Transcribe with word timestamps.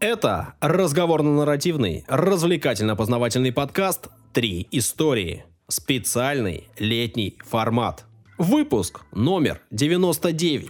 Это 0.00 0.54
разговорно-нарративный, 0.60 2.04
развлекательно-познавательный 2.06 3.50
подкаст 3.50 4.06
«Три 4.32 4.68
истории». 4.70 5.44
Специальный 5.66 6.68
летний 6.78 7.36
формат. 7.44 8.04
Выпуск 8.38 9.00
номер 9.10 9.60
99. 9.72 10.68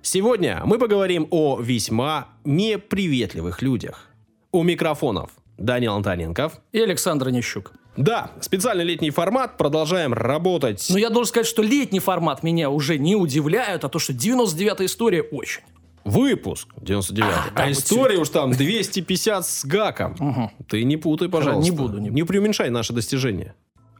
Сегодня 0.00 0.62
мы 0.64 0.78
поговорим 0.78 1.28
о 1.30 1.60
весьма 1.60 2.28
неприветливых 2.46 3.60
людях. 3.60 4.06
У 4.50 4.62
микрофонов 4.62 5.30
Данил 5.58 5.92
Антоненков. 5.96 6.54
И 6.72 6.80
Александр 6.80 7.28
Нищук. 7.28 7.72
Да, 7.98 8.30
специальный 8.40 8.84
летний 8.84 9.10
формат. 9.10 9.58
Продолжаем 9.58 10.14
работать. 10.14 10.86
Но 10.88 10.96
я 10.96 11.10
должен 11.10 11.28
сказать, 11.28 11.46
что 11.46 11.62
летний 11.62 12.00
формат 12.00 12.42
меня 12.42 12.70
уже 12.70 12.96
не 12.96 13.14
удивляет, 13.14 13.84
а 13.84 13.90
то, 13.90 13.98
что 13.98 14.14
99-я 14.14 14.86
история 14.86 15.20
очень. 15.20 15.64
Выпуск 16.08 16.68
99 16.80 17.30
а, 17.30 17.50
а 17.54 17.70
история 17.70 18.16
уж 18.16 18.30
там 18.30 18.52
250 18.52 19.46
с 19.46 19.64
гаком. 19.66 20.50
Ты 20.66 20.82
не 20.84 20.96
путай, 20.96 21.28
пожалуйста. 21.28 21.70
не 21.70 21.76
буду, 21.76 21.98
не 21.98 22.08
буду. 22.08 22.12
Не 22.14 22.22
преуменьшай 22.22 22.70
наши 22.70 22.94
достижения. 22.94 23.54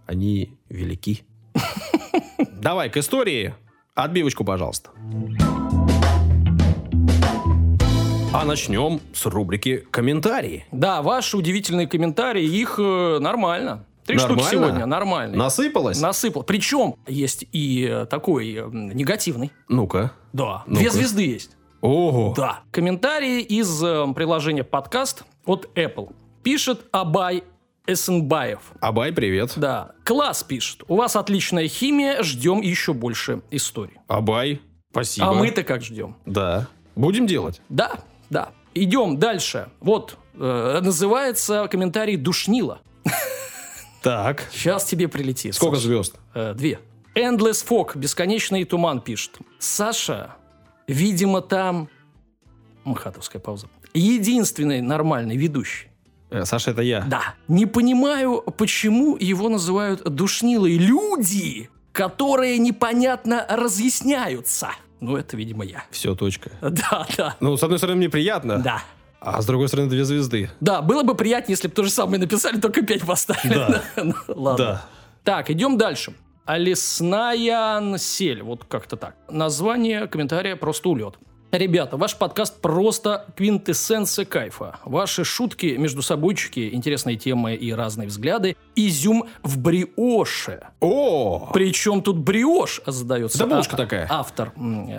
Они 0.07 0.57
велики. 0.71 1.25
Давай 2.63 2.89
к 2.89 2.97
истории. 2.97 3.55
Отбивочку, 3.95 4.43
пожалуйста. 4.43 4.91
А 8.33 8.45
начнем 8.47 9.01
с 9.13 9.27
рубрики 9.27 9.85
«Комментарии». 9.91 10.65
Да, 10.73 11.03
ваши 11.03 11.37
удивительные 11.37 11.87
комментарии, 11.87 12.45
их 12.45 12.77
э, 12.79 13.19
нормально. 13.21 13.85
Три 14.07 14.17
штуки 14.17 14.41
Нормально? 14.41 14.51
сегодня, 14.51 14.87
нормально. 14.87 15.37
Насыпалось? 15.37 16.01
Насыпал. 16.01 16.43
Причем 16.43 16.95
есть 17.07 17.45
и 17.53 17.87
э, 17.87 18.07
такой 18.07 18.55
э, 18.55 18.67
негативный. 18.73 19.53
Ну-ка. 19.69 20.13
Да. 20.33 20.63
Ну-ка. 20.67 20.81
Две 20.81 20.91
звезды 20.91 21.27
есть. 21.27 21.58
Ого. 21.81 22.35
Да. 22.37 22.61
Комментарии 22.71 23.41
из 23.41 23.83
э, 23.83 24.07
приложения 24.15 24.65
подкаст 24.65 25.25
от 25.45 25.69
Apple. 25.77 26.13
Пишет 26.43 26.87
Абай 26.91 27.45
Эсенбаев. 27.87 28.61
Абай, 28.81 29.13
привет. 29.13 29.53
Да. 29.57 29.93
Класс 30.05 30.43
пишет. 30.43 30.83
У 30.89 30.97
вас 30.97 31.15
отличная 31.15 31.69
химия, 31.69 32.23
ждем 32.23 32.61
еще 32.61 32.93
больше 32.95 33.43
историй. 33.51 33.99
Абай, 34.09 34.61
спасибо. 34.91 35.29
А 35.29 35.33
мы-то 35.33 35.63
как 35.63 35.83
ждем? 35.83 36.17
Да. 36.27 36.67
Будем 36.97 37.27
делать. 37.27 37.61
Да, 37.69 37.93
да. 38.29 38.51
Идем 38.75 39.19
дальше. 39.19 39.69
Вот, 39.81 40.17
э, 40.35 40.81
называется 40.83 41.69
комментарий 41.71 42.17
«Душнило». 42.17 42.81
Так. 44.03 44.47
Сейчас 44.53 44.85
тебе 44.85 45.09
прилетит. 45.09 45.55
Сколько 45.55 45.77
звезд? 45.77 46.17
Э, 46.35 46.55
две. 46.55 46.79
Endless 47.15 47.67
Fog, 47.67 47.97
бесконечный 47.97 48.65
туман 48.65 49.01
пишет. 49.01 49.39
Саша, 49.59 50.37
видимо, 50.89 51.41
там... 51.41 51.89
Махатовская 52.85 53.41
пауза. 53.41 53.69
Единственный 53.95 54.81
нормальный 54.81 55.37
ведущий. 55.37 55.89
Э, 56.31 56.45
Саша, 56.45 56.73
это 56.73 56.83
я. 56.83 57.03
Да. 57.03 57.35
Не 57.47 57.67
понимаю, 57.67 58.43
почему 58.57 59.17
его 59.17 59.49
называют 59.49 60.03
душнилой 60.03 60.77
люди, 60.77 61.71
которые 61.93 62.59
непонятно 62.59 63.47
разъясняются. 63.49 64.71
Ну, 65.01 65.17
это, 65.17 65.37
видимо, 65.37 65.65
я. 65.65 65.85
Все, 65.91 66.15
точка. 66.15 66.51
Да, 66.61 67.07
да. 67.17 67.37
Ну, 67.41 67.57
с 67.57 67.63
одной 67.63 67.79
стороны, 67.79 67.99
мне 67.99 68.09
приятно. 68.09 68.59
Да. 68.59 68.83
А 69.21 69.43
с 69.43 69.47
другой 69.47 69.69
стороны, 69.69 69.89
две 69.89 70.05
звезды. 70.05 70.51
Да, 70.61 70.81
было 70.81 71.03
бы 71.03 71.15
приятнее, 71.15 71.55
если 71.55 71.69
бы 71.69 71.75
то 71.75 71.83
же 71.83 71.91
самое 71.91 72.21
написали, 72.21 72.61
только 72.61 72.83
пять 72.83 73.05
поставили. 73.05 73.55
Да. 73.55 73.83
Ну, 74.05 74.15
Ладно. 74.29 74.65
Да. 74.65 74.87
Так, 75.25 75.51
идем 75.51 75.77
дальше. 75.77 76.15
А 76.49 76.57
лесная 76.57 77.99
сель. 77.99 78.43
Вот 78.43 78.65
как-то 78.65 78.97
так. 78.97 79.17
Название 79.29 80.07
комментария 80.07 80.57
просто 80.57 80.89
улет. 80.89 81.19
Ребята, 81.53 81.99
ваш 81.99 82.17
подкаст 82.17 82.63
просто 82.63 83.27
квинтэссенция 83.37 84.25
кайфа. 84.25 84.79
Ваши 84.87 85.25
шутки, 85.25 85.77
между 85.79 86.01
собойчики, 86.01 86.71
интересные 86.73 87.19
темы 87.19 87.55
и 87.55 87.71
разные 87.71 88.09
взгляды. 88.09 88.57
Изюм 88.77 89.27
в 89.43 89.59
бриоше. 89.59 90.63
О! 90.81 91.51
Причем 91.53 92.01
тут 92.01 92.17
бриош 92.17 92.81
задается. 92.87 93.41
Да 93.41 93.47
булочка 93.47 93.75
а- 93.75 93.77
такая. 93.77 94.07
Автор 94.09 94.55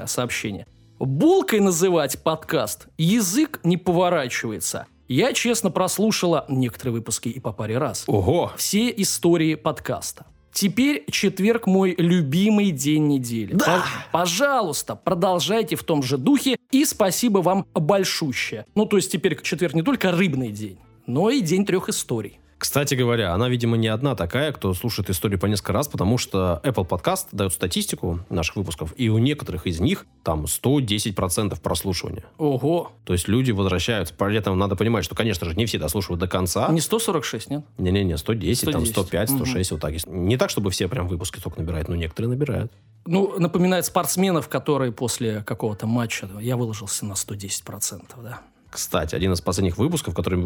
сообщения. 0.05 0.67
Булкой 0.99 1.61
называть 1.61 2.21
подкаст 2.21 2.89
язык 2.99 3.59
не 3.63 3.77
поворачивается. 3.77 4.85
Я 5.07 5.33
честно 5.33 5.71
прослушала 5.71 6.45
некоторые 6.47 6.93
выпуски 6.93 7.29
и 7.29 7.39
по 7.39 7.53
паре 7.53 7.79
раз. 7.79 8.03
Ого! 8.05 8.51
Все 8.55 8.93
истории 8.95 9.55
подкаста. 9.55 10.27
Теперь 10.59 11.05
четверг 11.09 11.67
мой 11.67 11.95
любимый 11.97 12.71
день 12.71 13.07
недели. 13.07 13.53
Да! 13.53 13.65
По- 14.11 14.19
Пожалуйста, 14.19 14.93
продолжайте 14.93 15.77
в 15.77 15.83
том 15.85 16.03
же 16.03 16.17
духе 16.17 16.57
и 16.71 16.83
спасибо 16.83 17.39
вам 17.39 17.65
большущее. 17.73 18.65
Ну, 18.75 18.85
то 18.85 18.97
есть 18.97 19.09
теперь 19.09 19.41
четверг 19.41 19.73
не 19.73 19.83
только 19.83 20.11
рыбный 20.11 20.51
день, 20.51 20.77
но 21.05 21.29
и 21.29 21.39
день 21.39 21.65
трех 21.65 21.87
историй. 21.87 22.41
Кстати 22.59 22.93
говоря, 22.93 23.33
она, 23.33 23.47
видимо, 23.47 23.77
не 23.77 23.87
одна 23.87 24.15
такая, 24.15 24.51
кто 24.51 24.73
слушает 24.73 25.09
историю 25.09 25.39
по 25.39 25.45
несколько 25.45 25.71
раз, 25.71 25.87
потому 25.87 26.17
что 26.17 26.59
Apple 26.65 26.85
Podcast 26.85 27.27
дает 27.31 27.53
статистику 27.53 28.19
наших 28.29 28.57
выпусков, 28.57 28.93
и 28.97 29.07
у 29.07 29.17
некоторых 29.17 29.65
из 29.65 29.79
них 29.79 30.05
там 30.23 30.43
110% 30.43 31.59
прослушивания. 31.61 32.25
Ого. 32.37 32.91
То 33.05 33.13
есть 33.13 33.29
люди 33.29 33.51
возвращаются. 33.51 34.13
При 34.13 34.35
этом 34.35 34.59
надо 34.59 34.75
понимать, 34.75 35.05
что, 35.05 35.15
конечно 35.15 35.49
же, 35.49 35.55
не 35.55 35.65
все 35.65 35.79
дослушивают 35.79 36.19
до 36.19 36.27
конца. 36.27 36.67
Не 36.69 36.81
146, 36.81 37.49
нет? 37.49 37.63
Не-не-не, 37.77 38.17
110, 38.17 38.71
там 38.71 38.85
110. 38.85 38.91
105, 38.91 39.29
106, 39.29 39.71
вот 39.71 39.79
так. 39.79 39.93
Не 40.07 40.35
так, 40.35 40.49
чтобы 40.49 40.69
все 40.69 40.89
прям 40.89 41.07
выпуски 41.07 41.39
только 41.39 41.61
набирают, 41.61 41.87
но 41.87 41.95
некоторые 41.95 42.29
набирают. 42.29 42.73
Ну, 43.05 43.39
напоминает 43.39 43.85
спортсменов, 43.85 44.49
которые 44.49 44.91
после 44.91 45.43
какого-то 45.43 45.87
матча, 45.87 46.29
я 46.41 46.57
выложился 46.57 47.05
на 47.05 47.13
110%, 47.13 48.03
да. 48.21 48.41
Кстати, 48.69 49.15
один 49.15 49.33
из 49.33 49.41
последних 49.41 49.77
выпусков, 49.77 50.13
который 50.13 50.39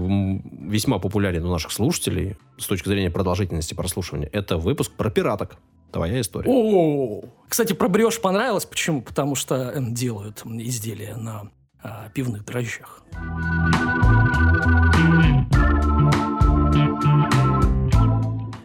весьма 0.70 1.00
популярен 1.00 1.44
у 1.46 1.52
наших 1.52 1.72
слушателей 1.72 2.38
с 2.58 2.66
точки 2.66 2.88
зрения 2.88 3.12
продолжительности 3.12 3.74
прослушивания, 3.74 4.30
это 4.32 4.58
выпуск 4.58 4.92
про 4.94 5.10
пираток. 5.10 5.58
Твоя 5.92 6.22
история. 6.22 6.50
О, 6.50 7.22
Кстати, 7.48 7.74
про 7.74 7.88
брешь 7.88 8.20
понравилось. 8.20 8.66
Почему? 8.66 9.04
Потому 9.04 9.36
что 9.36 9.56
э, 9.56 9.80
делают 9.80 10.42
изделия 10.44 11.16
на 11.16 11.52
а, 11.84 12.10
пивных 12.10 12.46
дрожжах. 12.46 13.04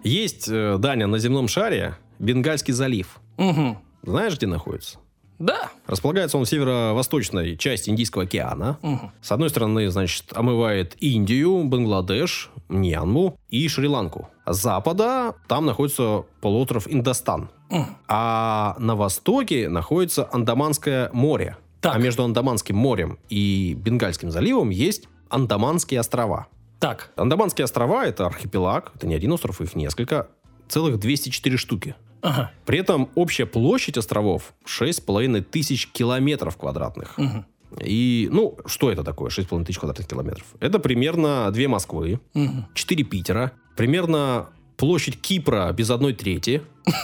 Есть, 0.04 0.48
э, 0.48 0.78
Даня, 0.78 1.06
на 1.06 1.18
земном 1.18 1.48
шаре 1.48 1.96
Бенгальский 2.18 2.72
залив. 2.72 3.18
Угу. 3.36 3.76
Знаешь, 4.04 4.36
где 4.36 4.46
находится? 4.46 4.98
Да. 5.38 5.70
Располагается 5.86 6.36
он 6.36 6.44
в 6.44 6.48
северо-восточной 6.48 7.56
части 7.56 7.90
Индийского 7.90 8.24
океана. 8.24 8.78
Мгм. 8.82 9.12
С 9.22 9.32
одной 9.32 9.50
стороны, 9.50 9.88
значит, 9.90 10.24
омывает 10.34 10.96
Индию, 11.00 11.64
Бангладеш, 11.64 12.50
Мьянму 12.68 13.38
и 13.48 13.68
Шри-Ланку. 13.68 14.28
С 14.46 14.56
запада 14.56 15.34
там 15.46 15.66
находится 15.66 16.24
полуостров 16.40 16.86
Индостан. 16.88 17.50
Мгм. 17.70 17.96
А 18.08 18.76
на 18.78 18.96
востоке 18.96 19.68
находится 19.68 20.28
Андаманское 20.32 21.10
море. 21.12 21.56
Так. 21.80 21.94
А 21.94 21.98
между 21.98 22.24
Андаманским 22.24 22.76
морем 22.76 23.18
и 23.28 23.74
Бенгальским 23.78 24.30
заливом 24.30 24.70
есть 24.70 25.08
Андаманские 25.28 26.00
острова. 26.00 26.48
Так. 26.80 27.10
Андаманские 27.16 27.64
острова– 27.64 28.04
это 28.06 28.26
архипелаг, 28.26 28.92
это 28.94 29.06
не 29.06 29.14
один 29.14 29.32
остров, 29.32 29.60
их 29.60 29.74
несколько, 29.76 30.28
целых 30.68 30.98
204 30.98 31.56
штуки. 31.56 31.94
Ага. 32.22 32.50
При 32.66 32.78
этом 32.78 33.08
общая 33.14 33.46
площадь 33.46 33.96
островов 33.96 34.54
6,5 34.66 35.42
тысяч 35.42 35.88
километров 35.88 36.56
квадратных. 36.56 37.16
Мгм. 37.18 37.46
И, 37.84 38.28
ну, 38.32 38.56
что 38.66 38.90
это 38.90 39.04
такое, 39.04 39.30
6,5 39.30 39.64
тысяч 39.64 39.78
квадратных 39.78 40.08
километров? 40.08 40.46
Это 40.60 40.78
примерно 40.78 41.50
две 41.52 41.68
Москвы, 41.68 42.20
Мгм. 42.34 42.66
4 42.74 43.04
Питера, 43.04 43.52
примерно 43.76 44.48
площадь 44.76 45.20
Кипра 45.20 45.70
без 45.72 45.90
одной 45.90 46.14
трети. 46.14 46.62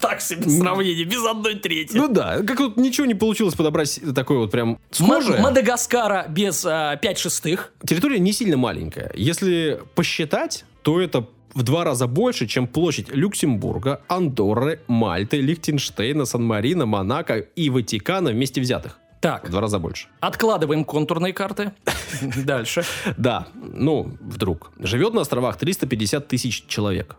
Так 0.00 0.20
себе 0.20 0.48
сравнение, 0.48 1.04
без 1.04 1.24
одной 1.24 1.54
трети. 1.54 1.96
Ну 1.96 2.08
да, 2.08 2.42
как 2.42 2.58
вот 2.60 2.76
ничего 2.76 3.06
не 3.06 3.14
получилось 3.14 3.54
подобрать 3.54 3.98
такое 4.14 4.38
вот 4.38 4.50
прям 4.50 4.78
схожее. 4.90 5.40
Мадагаскара 5.40 6.26
без 6.28 6.64
а, 6.64 6.96
пять 6.96 7.18
шестых. 7.18 7.72
Территория 7.86 8.18
не 8.18 8.32
сильно 8.32 8.56
маленькая. 8.56 9.12
Если 9.14 9.80
посчитать, 9.94 10.64
то 10.82 11.00
это 11.00 11.26
в 11.56 11.62
два 11.62 11.84
раза 11.84 12.06
больше, 12.06 12.46
чем 12.46 12.66
площадь 12.66 13.08
Люксембурга, 13.08 14.02
Андорры, 14.08 14.80
Мальты, 14.88 15.40
Лихтенштейна, 15.40 16.26
Сан-Марино, 16.26 16.84
Монако 16.86 17.38
и 17.38 17.70
Ватикана 17.70 18.30
вместе 18.30 18.60
взятых. 18.60 18.98
В 19.18 19.20
Так, 19.22 19.50
два 19.50 19.60
раза 19.62 19.78
больше. 19.78 20.08
откладываем 20.20 20.84
контурные 20.84 21.32
карты. 21.32 21.72
Дальше. 22.44 22.84
Да, 23.16 23.48
ну, 23.54 24.16
вдруг. 24.20 24.70
Живет 24.78 25.14
на 25.14 25.22
островах 25.22 25.56
350 25.56 26.28
тысяч 26.28 26.66
человек. 26.68 27.16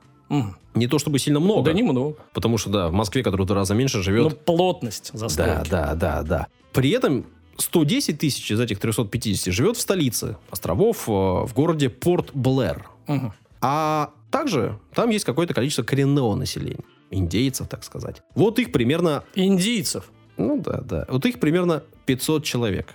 Не 0.76 0.88
то 0.88 1.00
чтобы 1.00 1.18
сильно 1.20 1.40
много. 1.40 1.64
Да 1.64 1.74
немного. 1.74 2.16
Потому 2.34 2.58
что, 2.60 2.70
да, 2.70 2.88
в 2.90 2.94
Москве, 2.94 3.24
которая 3.24 3.46
в 3.46 3.48
два 3.48 3.56
раза 3.58 3.74
меньше, 3.74 3.98
Ну, 3.98 4.04
живет... 4.04 4.46
плотность 4.46 5.10
да, 5.14 5.18
застройки. 5.20 5.70
да, 5.72 5.96
да, 5.96 6.22
да. 6.22 6.48
При 6.74 6.92
этом 6.92 7.26
110 7.58 8.20
тысяч 8.20 8.52
из 8.52 8.60
этих 8.60 8.78
350 8.80 9.52
живет 9.54 9.78
в 9.78 9.82
столице 9.82 10.38
островов, 10.52 11.10
э, 11.10 11.12
в 11.12 11.50
городе 11.56 11.90
Порт-Блэр. 11.90 12.86
Мгм. 13.08 13.34
А 13.62 14.12
также 14.32 14.80
там 14.94 15.10
есть 15.10 15.26
какое-то 15.26 15.54
количество 15.54 15.84
коренного 15.84 16.36
населения. 16.36 16.84
Индейцев, 17.10 17.68
так 17.68 17.84
сказать. 17.84 18.22
Вот 18.36 18.60
их 18.60 18.72
примерно... 18.72 19.24
Индийцев. 19.36 20.12
Ну 20.36 20.60
да, 20.62 20.82
да. 20.82 21.06
Вот 21.10 21.26
их 21.26 21.40
примерно 21.40 21.84
500 22.06 22.44
человек. 22.44 22.94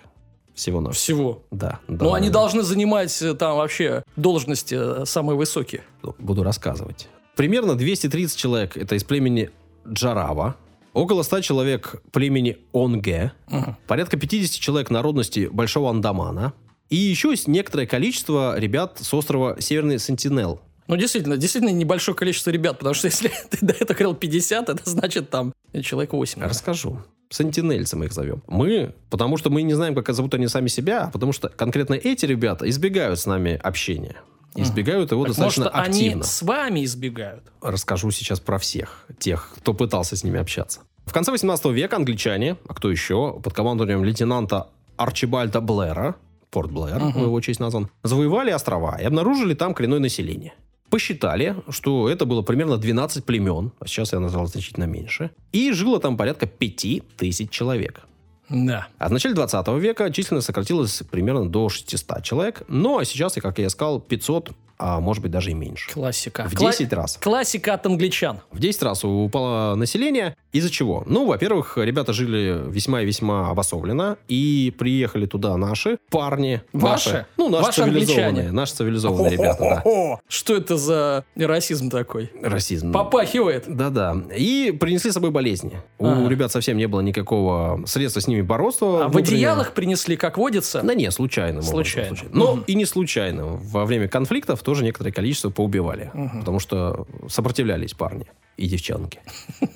Всего 0.55 0.81
на 0.83 0.91
Всего. 0.93 1.43
Да. 1.51 1.81
да. 1.89 2.05
Ну, 2.05 2.13
они 2.13 2.29
должны 2.29 2.63
занимать 2.63 3.23
э, 3.23 3.33
там 3.35 3.57
вообще 3.57 4.03
должности 4.17 4.77
э, 4.79 5.07
самые 5.07 5.37
высокие. 5.37 5.83
Буду 6.19 6.43
рассказывать. 6.43 7.09
Примерно 7.37 7.75
230 7.75 8.37
человек 8.37 8.77
это 8.77 8.95
из 8.95 9.03
племени 9.05 9.51
Джарава, 9.89 10.57
около 10.93 11.23
100 11.23 11.41
человек 11.41 12.03
племени 12.13 12.59
Онге, 12.75 13.33
Мгм. 13.49 13.77
порядка 13.87 14.19
50 14.19 14.61
человек 14.61 14.91
народности 14.91 15.49
Большого 15.51 15.89
Андамана, 15.89 16.53
и 16.91 16.97
еще 16.97 17.31
есть 17.31 17.49
некоторое 17.49 17.87
количество 17.87 18.59
ребят 18.59 18.99
с 19.01 19.15
острова 19.15 19.59
Северный 19.59 19.99
Сентинел. 19.99 20.61
Ну, 20.89 20.97
действительно, 20.97 21.37
действительно 21.37 21.71
небольшое 21.73 22.17
количество 22.17 22.51
ребят, 22.51 22.79
потому 22.79 22.95
что 22.95 23.07
если 23.07 23.31
ты 23.51 23.59
до 23.65 23.73
этого 23.73 23.93
говорил 23.97 24.15
50, 24.15 24.69
это 24.69 24.91
значит 24.91 25.31
там 25.31 25.53
человек 25.83 26.13
8. 26.13 26.43
Расскажу. 26.43 26.99
Сентинельцы 27.31 27.97
мы 27.97 28.07
их 28.07 28.13
зовем. 28.13 28.43
Мы, 28.47 28.95
потому 29.09 29.37
что 29.39 29.49
мы 29.49 29.63
не 29.63 29.73
знаем, 29.75 29.95
как 29.95 30.13
зовут 30.15 30.35
они 30.35 30.49
сами 30.49 30.69
себя, 30.69 31.05
а 31.05 31.11
потому 31.11 31.33
что 31.33 31.49
конкретно 31.49 31.95
эти 31.95 32.27
ребята 32.27 32.69
избегают 32.69 33.19
с 33.19 33.27
нами 33.27 33.55
общения. 33.63 34.17
Избегают 34.55 35.13
его 35.13 35.23
Так, 35.25 35.31
достаточно 35.31 35.65
может, 35.65 35.79
активно. 35.89 36.13
они 36.17 36.23
с 36.25 36.43
вами 36.43 36.85
избегают? 36.85 37.45
расскажу 37.63 38.11
сейчас 38.11 38.39
про 38.39 38.59
всех 38.59 39.07
тех, 39.19 39.49
кто 39.57 39.73
пытался 39.73 40.15
с 40.15 40.25
ними 40.25 40.39
общаться. 40.39 40.81
В 41.07 41.13
конце 41.15 41.31
18 41.33 41.65
века 41.73 41.97
англичане, 41.97 42.57
а 42.69 42.75
кто 42.75 42.91
еще, 42.91 43.41
под 43.43 43.55
командованием 43.55 44.05
лейтенанта 44.05 44.69
Арчибальда 44.99 45.63
Блэра, 45.63 46.17
Порт 46.51 46.71
Блэр, 46.71 46.99
Мгм. 47.01 47.13
в 47.13 47.23
его 47.23 47.41
честь 47.41 47.61
назван, 47.61 47.89
завоевали 48.03 48.51
острова 48.51 48.99
и 49.01 49.05
обнаружили 49.05 49.55
там 49.55 49.73
коренное 49.73 50.01
население. 50.01 50.53
Посчитали, 50.93 51.57
что 51.71 52.11
это 52.11 52.27
было 52.27 52.43
примерно 52.43 52.77
12 52.77 53.25
племен, 53.25 53.73
а 53.81 53.87
сейчас 53.87 54.13
я 54.13 54.21
назвал 54.21 54.47
значительно 54.47 54.85
меньше, 54.85 55.31
и 55.51 55.73
жило 55.73 55.99
там 55.99 56.19
порядка 56.19 56.45
5000 56.45 57.49
человек. 57.49 58.03
Да. 58.51 58.89
А 58.99 59.09
в 59.09 59.13
начале 59.13 59.35
20 59.35 59.69
века 59.81 60.11
численность 60.11 60.49
сократилась 60.49 61.03
примерно 61.11 61.49
до 61.49 61.71
600 61.71 62.23
человек, 62.23 62.65
ну 62.69 62.99
а 62.99 63.07
сейчас, 63.07 63.33
как 63.33 63.59
я 63.59 63.71
сказал, 63.71 64.01
500, 64.01 64.51
а 64.83 65.01
может 65.01 65.23
быть 65.23 65.31
даже 65.33 65.51
и 65.51 65.55
меньше. 65.55 65.91
Классика. 65.93 66.49
В 66.49 66.55
Кла- 66.55 66.71
10 66.71 66.93
раз. 66.93 67.19
Классика 67.23 67.75
от 67.75 67.87
англичан. 67.87 68.41
В 68.51 68.59
10 68.59 68.83
раз 68.83 69.05
упало 69.05 69.75
население. 69.77 70.35
Из-за 70.53 70.71
чего? 70.71 71.05
Ну, 71.07 71.25
во-первых, 71.27 71.79
ребята 71.79 72.13
жили 72.13 72.61
весьма 72.69 73.03
и 73.03 73.07
весьма 73.07 73.51
обособленно, 73.51 74.19
и 74.29 74.75
приехали 74.79 75.27
туда 75.27 75.57
наши 75.57 75.99
парни. 76.11 76.61
Ваши? 76.73 77.09
Наши. 77.11 77.27
Ну, 77.39 77.49
наши 77.49 77.65
Ваши 77.67 77.83
цивилизованные. 77.85 78.27
англичане? 78.29 78.53
Наши 78.53 78.75
цивилизованные 78.75 79.31
ребята, 79.33 79.83
да. 79.85 80.19
Что 80.29 80.57
это 80.57 80.77
за 80.77 81.25
расизм 81.37 81.89
такой? 81.91 82.31
Расизм. 82.43 82.93
Попахивает. 82.93 83.65
Да-да. 83.69 84.17
И 84.37 84.77
принесли 84.79 85.11
с 85.11 85.15
собой 85.15 85.31
болезни. 85.31 85.81
У 85.99 86.29
ребят 86.29 86.51
совсем 86.53 86.77
не 86.77 86.87
было 86.87 87.01
никакого 87.01 87.83
средства 87.87 88.21
с 88.21 88.27
ними 88.27 88.43
бороться. 88.43 89.05
А 89.05 89.09
в 89.09 89.17
одеялах 89.17 89.73
принесли, 89.73 90.17
как 90.17 90.37
водится? 90.39 90.83
Да 90.83 90.95
не, 90.95 91.11
Случайно. 91.11 91.63
случайно. 91.63 92.17
Но 92.33 92.63
и 92.67 92.75
не 92.75 92.85
случайно. 92.85 93.45
Во 93.47 93.85
время 93.87 94.09
конфликтов 94.09 94.63
тоже 94.73 94.85
некоторое 94.85 95.13
количество 95.13 95.51
поубивали. 95.51 96.11
Мгм. 96.15 96.41
Потому 96.41 96.59
что 96.59 97.07
сопротивлялись 97.29 97.93
парни 97.93 98.25
и 98.57 98.67
девчонки. 98.67 99.21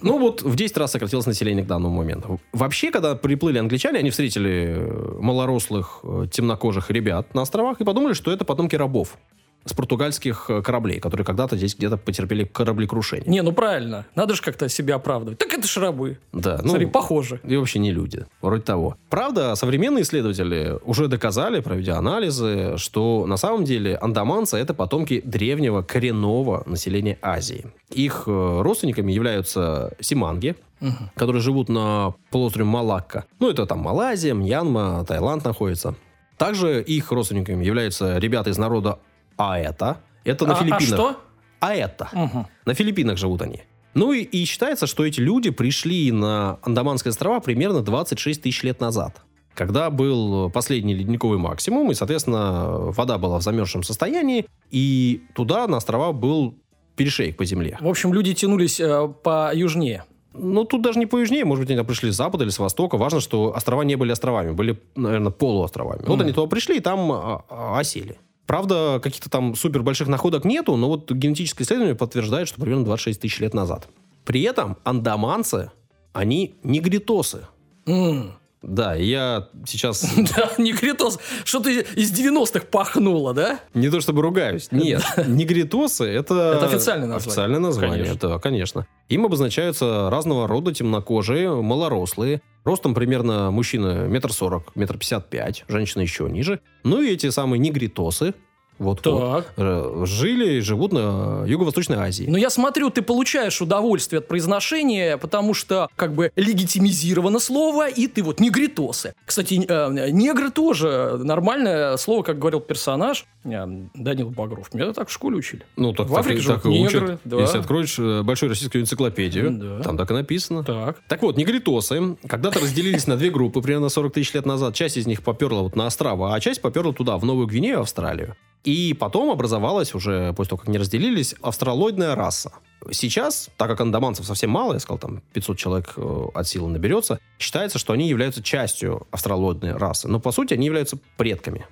Ну 0.01 0.19
вот 0.19 0.43
в 0.43 0.57
10 0.57 0.79
раз 0.79 0.93
сократилось 0.93 1.27
население 1.27 1.65
к 1.65 1.69
данному 1.69 1.97
моменту. 1.97 2.41
Вообще, 2.53 2.91
когда 2.91 3.15
приплыли 3.15 3.59
англичане, 3.59 3.99
они 3.99 4.09
встретили 4.09 4.75
э, 4.79 5.19
малорослых, 5.21 6.01
э, 6.03 6.27
темнокожих 6.33 6.91
ребят 6.91 7.35
на 7.35 7.43
островах 7.43 7.81
и 7.83 7.85
подумали, 7.85 8.15
что 8.15 8.33
это 8.33 8.47
потомки 8.47 8.75
рабов 8.77 9.19
с 9.67 9.73
португальских 9.75 10.47
э, 10.49 10.63
кораблей, 10.63 11.01
которые 11.01 11.25
когда-то 11.27 11.57
здесь 11.57 11.77
где-то 11.77 11.97
потерпели 11.97 12.45
кораблекрушение. 12.45 13.29
Не, 13.29 13.43
ну 13.43 13.53
правильно. 13.53 14.07
Надо 14.15 14.35
же 14.35 14.43
как-то 14.43 14.69
себя 14.69 14.95
оправдывать. 14.95 15.39
Так 15.39 15.53
это 15.53 15.67
ж 15.67 15.77
рабы. 15.79 16.19
Да, 16.33 16.61
ну, 16.63 16.69
Смотри, 16.71 16.87
похоже. 16.87 17.41
и 17.45 17.57
вообще 17.57 17.79
не 17.81 17.93
люди, 17.93 18.25
вроде 18.41 18.63
того. 18.63 18.97
Правда, 19.11 19.55
современные 19.57 20.03
исследователи 20.03 20.79
уже 20.85 21.09
доказали, 21.09 21.61
проведя 21.61 21.99
анализы, 21.99 22.75
что 22.79 23.27
на 23.27 23.37
самом 23.37 23.65
деле 23.65 23.97
андаманцы 23.97 24.57
это 24.57 24.73
потомки 24.73 25.21
древнего 25.25 25.83
коренного 25.83 26.63
населения 26.67 27.19
Азии. 27.21 27.67
Их 27.91 28.25
э, 28.27 28.61
родственниками 28.63 29.13
являются 29.13 29.95
симанги, 30.01 30.55
Мгм. 30.79 31.11
которые 31.17 31.41
живут 31.41 31.71
на 31.71 32.13
полуострове 32.31 32.67
Малакка. 32.69 33.25
Ну, 33.41 33.49
это 33.51 33.65
там 33.65 33.79
Малайзия, 33.79 34.35
Мьянма, 34.35 35.07
Таиланд 35.09 35.43
находится. 35.43 35.95
Также 36.37 36.83
их 36.83 37.11
родственниками 37.13 37.65
являются 37.65 38.19
ребята 38.19 38.51
из 38.51 38.59
народа 38.59 38.99
Аэта. 39.37 39.99
Это 40.25 40.47
на 40.47 40.55
А- 40.55 40.57
а 40.57 40.61
Филиппинах. 40.61 40.83
что? 40.83 41.17
Аэта. 41.61 42.09
Мгм. 42.13 42.47
На 42.65 42.75
Филиппинах 42.75 43.17
живут 43.19 43.43
они. 43.43 43.63
Ну 43.95 44.13
и, 44.13 44.23
и 44.23 44.45
считается, 44.45 44.87
что 44.87 45.07
эти 45.07 45.21
люди 45.21 45.51
пришли 45.51 46.13
на 46.13 46.59
Андаманские 46.63 47.11
острова 47.11 47.41
примерно 47.41 47.81
26 47.83 48.43
тысяч 48.43 48.63
лет 48.63 48.81
назад. 48.81 49.23
Когда 49.55 49.89
был 49.89 50.51
последний 50.51 50.95
ледниковый 50.95 51.39
максимум, 51.39 51.91
и, 51.91 51.95
соответственно, 51.95 52.91
вода 52.93 53.17
была 53.17 53.39
в 53.39 53.43
замерзшем 53.43 53.83
состоянии, 53.83 54.45
и 54.71 55.23
туда, 55.35 55.67
на 55.67 55.79
острова, 55.79 56.13
был 56.13 56.59
перешейк 56.95 57.39
по 57.39 57.45
земле. 57.47 57.79
В 57.81 57.89
общем, 57.89 58.13
люди 58.13 58.35
тянулись 58.35 58.81
э, 58.81 59.09
по 59.23 59.55
южнее. 59.55 60.05
Ну, 60.35 60.65
тут 60.65 60.83
даже 60.83 60.99
не 60.99 61.07
по 61.07 61.17
южнее, 61.19 61.47
может 61.47 61.65
быть, 61.65 61.75
они 61.75 61.83
пришли 61.87 62.11
с 62.11 62.17
запада 62.17 62.45
или 62.45 62.51
с 62.51 62.59
востока. 62.59 62.99
Важно, 62.99 63.21
что 63.21 63.55
острова 63.57 63.81
не 63.81 63.97
были 63.97 64.13
островами, 64.13 64.51
были, 64.51 64.79
наверное, 64.95 65.31
полуостровами. 65.33 66.01
Вот 66.01 66.17
Мгм. 66.17 66.21
они 66.25 66.33
туда 66.33 66.47
пришли 66.49 66.77
и 66.77 66.81
там 66.81 67.11
а, 67.13 67.45
а, 67.49 67.79
осели. 67.79 68.19
Правда, 68.47 69.01
каких-то 69.03 69.29
там 69.29 69.55
супер 69.55 69.83
больших 69.83 70.09
находок 70.09 70.45
нету, 70.45 70.77
но 70.77 70.89
вот 70.89 71.11
генетическое 71.11 71.65
исследование 71.65 71.97
подтверждает, 71.97 72.49
что 72.49 72.61
примерно 72.61 72.85
26 72.85 73.21
тысяч 73.21 73.41
лет 73.41 73.55
назад. 73.55 73.89
При 74.25 74.43
этом 74.43 74.77
андаманцы, 74.85 75.71
они 76.13 76.55
негритосы. 76.63 77.47
М. 77.87 78.33
Да, 78.67 78.95
я 78.95 79.49
сейчас 79.65 80.05
Да, 80.37 80.51
негритос. 80.59 81.19
Что 81.45 81.61
ты 81.61 81.83
из 81.95 82.13
90-х 82.13 82.67
пахнуло, 82.67 83.33
да? 83.33 83.61
не 83.75 83.89
то 83.89 84.01
чтобы 84.01 84.23
ругаюсь. 84.23 84.69
Нет, 84.73 85.03
негритосы 85.27 86.05
это... 86.05 86.55
Это 86.57 86.67
официальное 86.67 87.07
название. 87.09 87.27
Официальное 87.29 87.61
название, 87.61 88.05
Конечно. 88.05 88.29
да, 88.29 88.39
конечно. 88.41 88.87
Им 89.09 89.25
обозначаются 89.25 90.11
разного 90.11 90.49
рода 90.49 90.75
темнокожие, 90.75 91.51
малорослые. 91.63 92.43
Ростом 92.65 92.95
примерно 92.95 93.53
мужчина 93.53 94.09
метр 94.09 94.33
сорок, 94.33 94.75
метр 94.75 94.99
пятьдесят 94.99 95.31
пять, 95.31 95.65
женщина 95.69 96.03
еще 96.03 96.29
ниже. 96.29 96.59
Ну 96.83 97.01
и 97.01 97.13
эти 97.13 97.31
самые 97.31 97.61
негритосы, 97.61 98.35
вот, 98.79 99.05
вот, 99.07 99.45
Так. 99.45 99.53
э, 99.57 100.03
жили 100.05 100.55
и 100.55 100.61
живут 100.61 100.93
на 100.93 101.45
Юго-Восточной 101.47 101.97
Азии. 101.97 102.27
Но 102.29 102.37
я 102.39 102.51
смотрю, 102.51 102.91
ты 102.91 103.03
получаешь 103.03 103.61
удовольствие 103.63 104.19
от 104.19 104.29
произношения, 104.29 105.17
потому 105.17 105.55
что 105.55 105.89
как 105.97 106.15
бы 106.15 106.31
легитимизировано 106.37 107.39
слово, 107.39 107.89
и 107.89 108.07
ты 108.07 108.23
вот 108.23 108.41
негритосы. 108.41 109.15
Кстати, 109.25 109.65
э, 109.67 110.11
негры 110.11 110.51
тоже 110.51 111.19
нормальное 111.23 111.97
слово, 111.97 112.23
как 112.23 112.39
говорил 112.39 112.61
персонаж 112.61 113.25
э, 113.45 113.65
Данил 113.95 114.31
Багров. 114.31 114.73
Меня 114.75 114.93
так 114.93 115.09
в 115.09 115.13
школе 115.13 115.37
учили. 115.37 115.63
Ну, 115.77 115.93
так, 115.93 116.07
В 116.07 116.11
так 116.11 116.21
Африке 116.21 116.41
живут 116.41 116.63
так 116.63 116.67
и 116.73 116.75
учат. 116.79 117.01
негры, 117.03 117.19
да. 117.25 117.37
Если 117.41 117.59
откроешь 117.59 117.99
э, 117.99 118.23
большую 118.23 118.51
российскую 118.51 118.83
энциклопедию, 118.83 119.51
Да. 119.53 119.83
там 119.83 119.97
так 119.97 120.11
и 120.11 120.15
написано. 120.15 120.65
Так. 120.65 120.99
Так 121.09 121.23
вот, 121.23 121.37
негритосы 121.37 122.17
когда-то 122.27 122.61
разделились 122.61 123.07
на 123.07 123.17
две 123.17 123.31
группы 123.31 123.61
примерно 123.63 123.89
40 123.89 124.13
тысяч 124.15 124.35
лет 124.35 124.47
назад. 124.47 124.75
Часть 124.75 124.97
из 124.97 125.07
них 125.07 125.23
поперла 125.23 125.63
вот 125.63 125.77
на 125.77 125.87
острова, 125.87 126.35
а 126.35 126.41
часть 126.41 126.61
поперла 126.61 126.93
туда, 126.93 127.17
в 127.17 127.25
Новую 127.25 127.47
Гвинею, 127.47 127.81
Австралию. 127.81 128.37
И 128.67 128.95
потом 128.95 129.31
образовалась 129.31 129.95
уже, 129.95 130.33
после 130.33 130.51
того, 130.51 130.59
как 130.59 130.69
они 130.69 130.79
разделились, 130.79 131.35
австралоидная 131.41 132.17
раса. 132.17 132.53
Сейчас, 132.91 133.49
так 133.57 133.69
как 133.69 133.81
андаманцев 133.81 134.27
совсем 134.27 134.51
мало, 134.51 134.73
я 134.75 134.81
сказал, 134.81 134.99
там 134.99 135.23
500 135.33 135.57
человек 135.57 135.93
э, 135.97 136.25
от 136.35 136.49
силы 136.49 136.69
наберется, 136.69 137.21
считается, 137.39 137.79
что 137.79 137.93
они 137.93 138.09
являются 138.09 138.43
частью 138.43 139.07
австралоидной 139.13 139.77
расы. 139.77 140.09
Но, 140.09 140.19
по 140.19 140.33
сути, 140.33 140.55
они 140.55 140.67
являются 140.67 140.99
предками. 141.17 141.65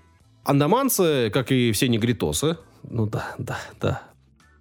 Андаманцы, 0.45 1.31
как 1.35 1.51
и 1.51 1.73
все 1.73 1.89
негритосы, 1.89 2.59
ну 2.85 3.07
да, 3.07 3.35
да, 3.39 3.59
да, 3.81 4.03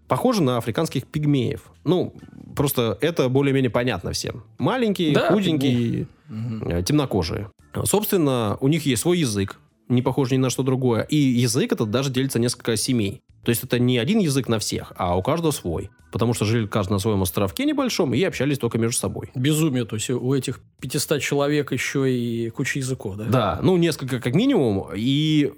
похожи 0.08 0.42
на 0.42 0.58
африканских 0.58 1.06
пигмеев. 1.06 1.62
Ну, 1.84 2.16
просто 2.56 2.98
это 3.02 3.30
более-менее 3.30 3.70
понятно 3.70 4.12
всем. 4.12 4.44
Маленькие, 4.58 5.14
Да, 5.14 5.28
худенькие, 5.32 6.08
Мгм. 6.30 6.68
э, 6.68 6.84
темнокожие. 6.84 7.52
Собственно, 7.84 8.58
у 8.60 8.68
них 8.70 8.86
есть 8.86 9.02
свой 9.04 9.20
язык, 9.20 9.60
не 9.94 10.02
похож 10.02 10.32
ни 10.32 10.38
на 10.38 10.50
что 10.50 10.64
другое. 10.64 11.02
И 11.04 11.16
язык 11.16 11.72
этот 11.72 11.90
даже 11.92 12.10
делится 12.12 12.40
несколько 12.40 12.76
семей. 12.78 13.22
То 13.44 13.50
есть 13.50 13.64
это 13.64 13.78
не 13.80 13.98
один 13.98 14.20
язык 14.20 14.48
на 14.48 14.58
всех, 14.60 14.94
а 14.96 15.18
у 15.18 15.22
каждого 15.22 15.52
свой. 15.52 15.90
Потому 16.12 16.34
что 16.34 16.46
жили 16.46 16.66
каждый 16.68 16.94
на 16.94 17.00
своем 17.00 17.22
островке 17.24 17.66
небольшом 17.66 18.14
и 18.14 18.24
общались 18.24 18.58
только 18.58 18.78
между 18.78 18.98
собой. 18.98 19.32
Безумие, 19.36 19.84
то 19.86 19.96
есть 19.96 20.10
у 20.10 20.34
этих 20.34 20.62
500 20.80 21.22
человек 21.22 21.72
еще 21.72 22.10
и 22.10 22.50
куча 22.52 22.80
языков, 22.80 23.18
да? 23.18 23.26
Да, 23.26 23.60
ну 23.62 23.76
несколько 23.78 24.20
как 24.20 24.34
минимум. 24.36 24.88
И, 24.96 25.52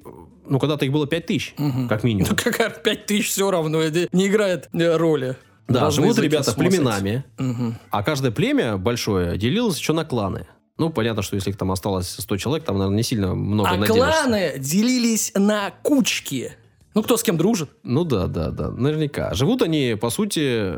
ну, 0.47 0.59
когда-то 0.59 0.85
их 0.85 0.91
было 0.91 1.05
5000, 1.07 1.55
Мгм. 1.57 1.87
как 1.87 2.03
минимум. 2.03 2.29
Ну 2.31 2.35
какая 2.43 2.69
5 2.69 3.05
тысяч 3.05 3.29
все 3.29 3.51
равно, 3.51 3.83
не 3.83 4.27
играет 4.27 4.69
э, 4.73 4.95
роли. 4.97 5.35
Да, 5.67 5.81
Должны 5.81 6.03
живут 6.03 6.19
ребята 6.19 6.53
племенами. 6.53 7.23
Мгм. 7.37 7.75
А 7.89 8.03
каждое 8.03 8.31
племя 8.31 8.77
большое 8.77 9.37
делилось 9.37 9.77
еще 9.77 9.93
на 9.93 10.05
кланы. 10.05 10.47
Ну, 10.77 10.89
понятно, 10.89 11.21
что 11.21 11.35
если 11.35 11.51
их 11.51 11.57
там 11.57 11.71
осталось 11.71 12.09
100 12.19 12.37
человек, 12.37 12.65
там, 12.65 12.77
наверное, 12.77 12.97
не 12.97 13.03
сильно 13.03 13.33
много 13.33 13.69
А 13.69 13.77
наделаешься. 13.77 14.23
кланы 14.23 14.53
делились 14.59 15.31
на 15.35 15.71
кучки. 15.83 16.51
Ну, 16.93 17.03
кто 17.03 17.17
с 17.17 17.23
кем 17.23 17.37
дружит? 17.37 17.69
Ну 17.83 18.03
да, 18.05 18.27
да, 18.27 18.51
да, 18.51 18.71
наверняка. 18.71 19.33
Живут 19.33 19.61
они, 19.61 19.97
по 19.99 20.09
сути, 20.09 20.39
э, 20.39 20.77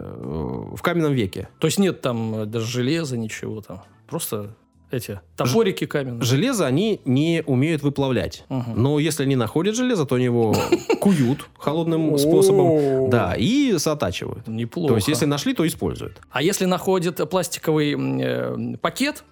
в 0.75 0.81
каменном 0.81 1.13
веке. 1.13 1.47
То 1.59 1.67
есть 1.67 1.77
нет 1.79 2.01
там 2.01 2.35
э, 2.41 2.45
даже 2.45 2.65
железа, 2.65 3.17
ничего 3.17 3.61
там. 3.61 3.83
Просто 4.07 4.55
эти 4.89 5.19
топорики 5.35 5.85
каменные. 5.85 6.23
Железо 6.23 6.65
они 6.65 7.01
не 7.05 7.43
умеют 7.45 7.83
выплавлять. 7.83 8.45
Мгм. 8.49 8.81
Но 8.81 8.99
если 8.99 9.23
они 9.23 9.35
находят 9.35 9.75
железо, 9.75 10.05
то 10.05 10.15
они 10.15 10.25
его 10.25 10.55
куют 11.01 11.47
холодным 11.57 12.17
способом. 12.17 13.09
Да, 13.09 13.35
и 13.37 13.77
сотачивают. 13.77 14.47
Неплохо. 14.47 14.89
То 14.89 14.95
есть, 14.95 15.07
если 15.07 15.25
нашли, 15.25 15.53
то 15.53 15.67
используют. 15.67 16.19
А 16.31 16.41
если 16.41 16.65
находит 16.65 17.29
пластиковый 17.29 17.95
э, 17.97 18.77
пакет, 18.81 19.23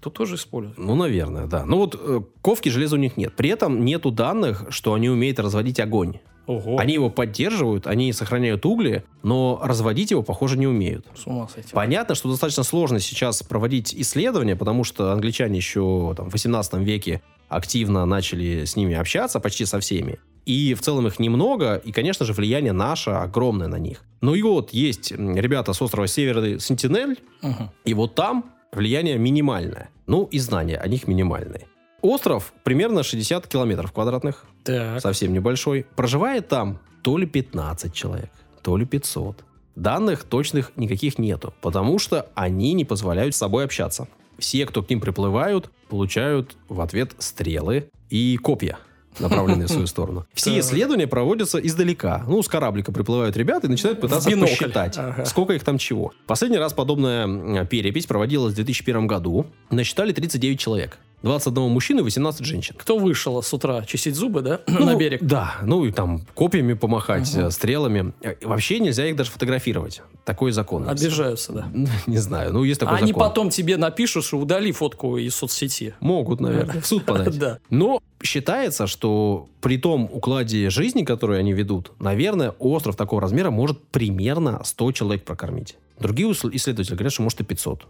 то 0.00 0.10
тоже 0.10 0.36
используют. 0.36 0.78
Ну, 0.78 0.94
наверное, 0.94 1.46
да. 1.46 1.64
Ну 1.64 1.76
вот 1.76 1.94
э, 2.00 2.20
ковки 2.42 2.68
железа 2.68 2.96
у 2.96 2.98
них 2.98 3.16
нет. 3.16 3.34
При 3.36 3.50
этом 3.50 3.84
нету 3.84 4.10
данных, 4.10 4.66
что 4.70 4.94
они 4.94 5.08
умеют 5.08 5.38
разводить 5.38 5.78
огонь. 5.80 6.18
Ого. 6.46 6.78
Они 6.78 6.94
его 6.94 7.10
поддерживают, 7.10 7.86
они 7.86 8.12
сохраняют 8.12 8.66
угли, 8.66 9.04
но 9.22 9.60
разводить 9.62 10.10
его, 10.10 10.22
похоже, 10.22 10.58
не 10.58 10.66
умеют. 10.66 11.06
С 11.14 11.26
ума 11.26 11.46
сойти. 11.48 11.68
Понятно, 11.72 12.14
что 12.14 12.28
достаточно 12.30 12.64
сложно 12.64 12.98
сейчас 12.98 13.42
проводить 13.42 13.94
исследования, 13.94 14.56
потому 14.56 14.82
что 14.82 15.12
англичане 15.12 15.58
еще 15.58 16.12
там, 16.16 16.28
в 16.28 16.32
18 16.32 16.74
веке 16.78 17.22
активно 17.48 18.04
начали 18.06 18.64
с 18.64 18.74
ними 18.74 18.94
общаться, 18.94 19.38
почти 19.38 19.64
со 19.64 19.78
всеми. 19.80 20.18
И 20.46 20.74
в 20.74 20.80
целом 20.80 21.06
их 21.06 21.18
немного, 21.20 21.76
и, 21.76 21.92
конечно 21.92 22.24
же, 22.24 22.32
влияние 22.32 22.72
наше 22.72 23.10
огромное 23.10 23.68
на 23.68 23.78
них. 23.78 24.02
Ну 24.20 24.34
и 24.34 24.42
вот 24.42 24.70
есть 24.72 25.12
ребята 25.12 25.72
с 25.72 25.80
острова 25.82 26.06
Северный 26.08 26.58
Сентинель, 26.58 27.18
Мгм. 27.42 27.70
и 27.84 27.94
вот 27.94 28.14
там 28.14 28.50
влияние 28.72 29.18
минимальное. 29.18 29.90
Ну 30.06 30.24
и 30.24 30.38
знания 30.38 30.76
о 30.78 30.88
них 30.88 31.06
минимальные. 31.08 31.66
Остров 32.02 32.52
примерно 32.64 33.02
60 33.02 33.46
километров 33.46 33.92
квадратных, 33.92 34.46
Так. 34.64 35.00
совсем 35.00 35.32
небольшой. 35.32 35.86
Проживает 35.96 36.48
там 36.48 36.78
то 37.02 37.18
ли 37.18 37.26
15 37.26 37.92
человек, 37.92 38.30
то 38.62 38.76
ли 38.76 38.86
500. 38.86 39.44
Данных 39.76 40.24
точных 40.24 40.72
никаких 40.76 41.18
нету, 41.18 41.54
потому 41.60 41.98
что 41.98 42.28
они 42.34 42.72
не 42.72 42.84
позволяют 42.84 43.34
с 43.34 43.38
собой 43.38 43.64
общаться. 43.64 44.08
Все, 44.38 44.64
кто 44.66 44.82
к 44.82 44.88
ним 44.90 45.00
приплывают, 45.00 45.70
получают 45.88 46.56
в 46.68 46.80
ответ 46.80 47.12
стрелы 47.18 47.90
и 48.08 48.36
копья 48.38 48.78
направленные 49.18 49.66
в 49.66 49.70
свою 49.70 49.86
сторону. 49.86 50.26
Все 50.34 50.58
исследования 50.60 51.06
проводятся 51.06 51.58
издалека. 51.58 52.24
Ну, 52.28 52.42
с 52.42 52.48
кораблика 52.48 52.92
приплывают 52.92 53.36
ребята 53.36 53.66
и 53.66 53.70
начинают 53.70 54.00
пытаться 54.00 54.30
посчитать, 54.30 54.98
сколько 55.26 55.52
их 55.52 55.64
там 55.64 55.78
чего. 55.78 56.12
Последний 56.26 56.58
раз 56.58 56.72
подобная 56.72 57.64
перепись 57.64 58.06
проводилась 58.06 58.52
в 58.52 58.56
2001 58.56 59.06
году. 59.06 59.46
Насчитали 59.70 60.12
39 60.12 60.58
человек. 60.58 60.98
21 61.22 61.68
мужчины 61.70 62.00
и 62.00 62.02
18 62.02 62.44
женщин. 62.46 62.74
Кто 62.78 62.98
вышел 62.98 63.42
с 63.42 63.52
утра 63.52 63.84
чистить 63.84 64.14
зубы, 64.14 64.40
да, 64.40 64.60
Ну, 64.66 64.84
на 64.86 64.96
берег? 64.96 65.22
Да, 65.22 65.56
ну 65.62 65.84
и 65.84 65.92
там 65.92 66.20
копьями 66.34 66.72
помахать, 66.72 67.34
э, 67.36 67.50
стрелами. 67.50 68.12
Э, 68.22 68.34
Вообще 68.42 68.80
нельзя 68.80 69.06
их 69.06 69.16
даже 69.16 69.30
фотографировать. 69.30 70.02
Такой 70.24 70.52
закон. 70.52 70.88
Обижаются, 70.88 71.52
да. 71.52 71.68
Ну, 71.74 71.86
Не 72.06 72.18
знаю, 72.18 72.52
ну 72.54 72.64
есть 72.64 72.80
такой 72.80 72.94
А 72.96 72.98
они 72.98 73.08
закон. 73.08 73.28
потом 73.28 73.50
тебе 73.50 73.76
напишут, 73.76 74.24
что 74.24 74.38
удали 74.38 74.72
фотку 74.72 75.18
из 75.18 75.34
соцсети. 75.34 75.94
Могут, 76.00 76.40
наверное, 76.40 76.80
в 76.80 76.86
суд 76.86 77.04
подать. 77.04 77.30
Да. 77.38 77.58
Но 77.70 78.00
считается, 78.22 78.86
что 78.86 79.48
при 79.60 79.76
том 79.78 80.08
укладе 80.12 80.68
жизни, 80.70 81.04
который 81.04 81.38
они 81.38 81.52
ведут, 81.52 81.92
наверное, 81.98 82.50
остров 82.58 82.96
такого 82.96 83.20
размера 83.22 83.50
может 83.50 83.82
примерно 83.88 84.62
100 84.64 84.92
человек 84.92 85.24
прокормить. 85.24 85.76
Другие 85.98 86.30
исследователи 86.32 86.94
говорят, 86.94 87.12
что 87.12 87.22
может 87.22 87.40
и 87.40 87.44
500. 87.44 87.86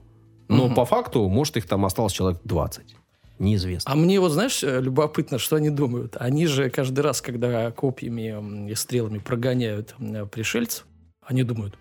Но 0.49 0.67
Мгм. 0.67 0.75
по 0.75 0.85
факту, 0.85 1.29
может, 1.29 1.57
их 1.57 1.67
там 1.67 1.85
осталось 1.87 2.13
человек 2.13 2.41
20. 2.45 2.97
Неизвестно. 3.40 3.90
А 3.90 3.97
мне 3.97 4.20
вот, 4.20 4.30
знаешь, 4.32 4.62
э, 4.62 4.80
любопытно, 4.80 5.38
что 5.38 5.56
они 5.56 5.70
думают. 5.70 6.16
Они 6.20 6.47
же 6.47 6.70
каждый 6.70 7.00
раз, 7.00 7.20
когда 7.20 7.70
копьями 7.73 8.70
и 8.70 8.75
стрелами 8.75 9.18
прогоняют 9.18 9.94
м, 9.99 10.28
пришельцев, 10.28 10.85
они 11.26 11.42
думают, 11.42 11.75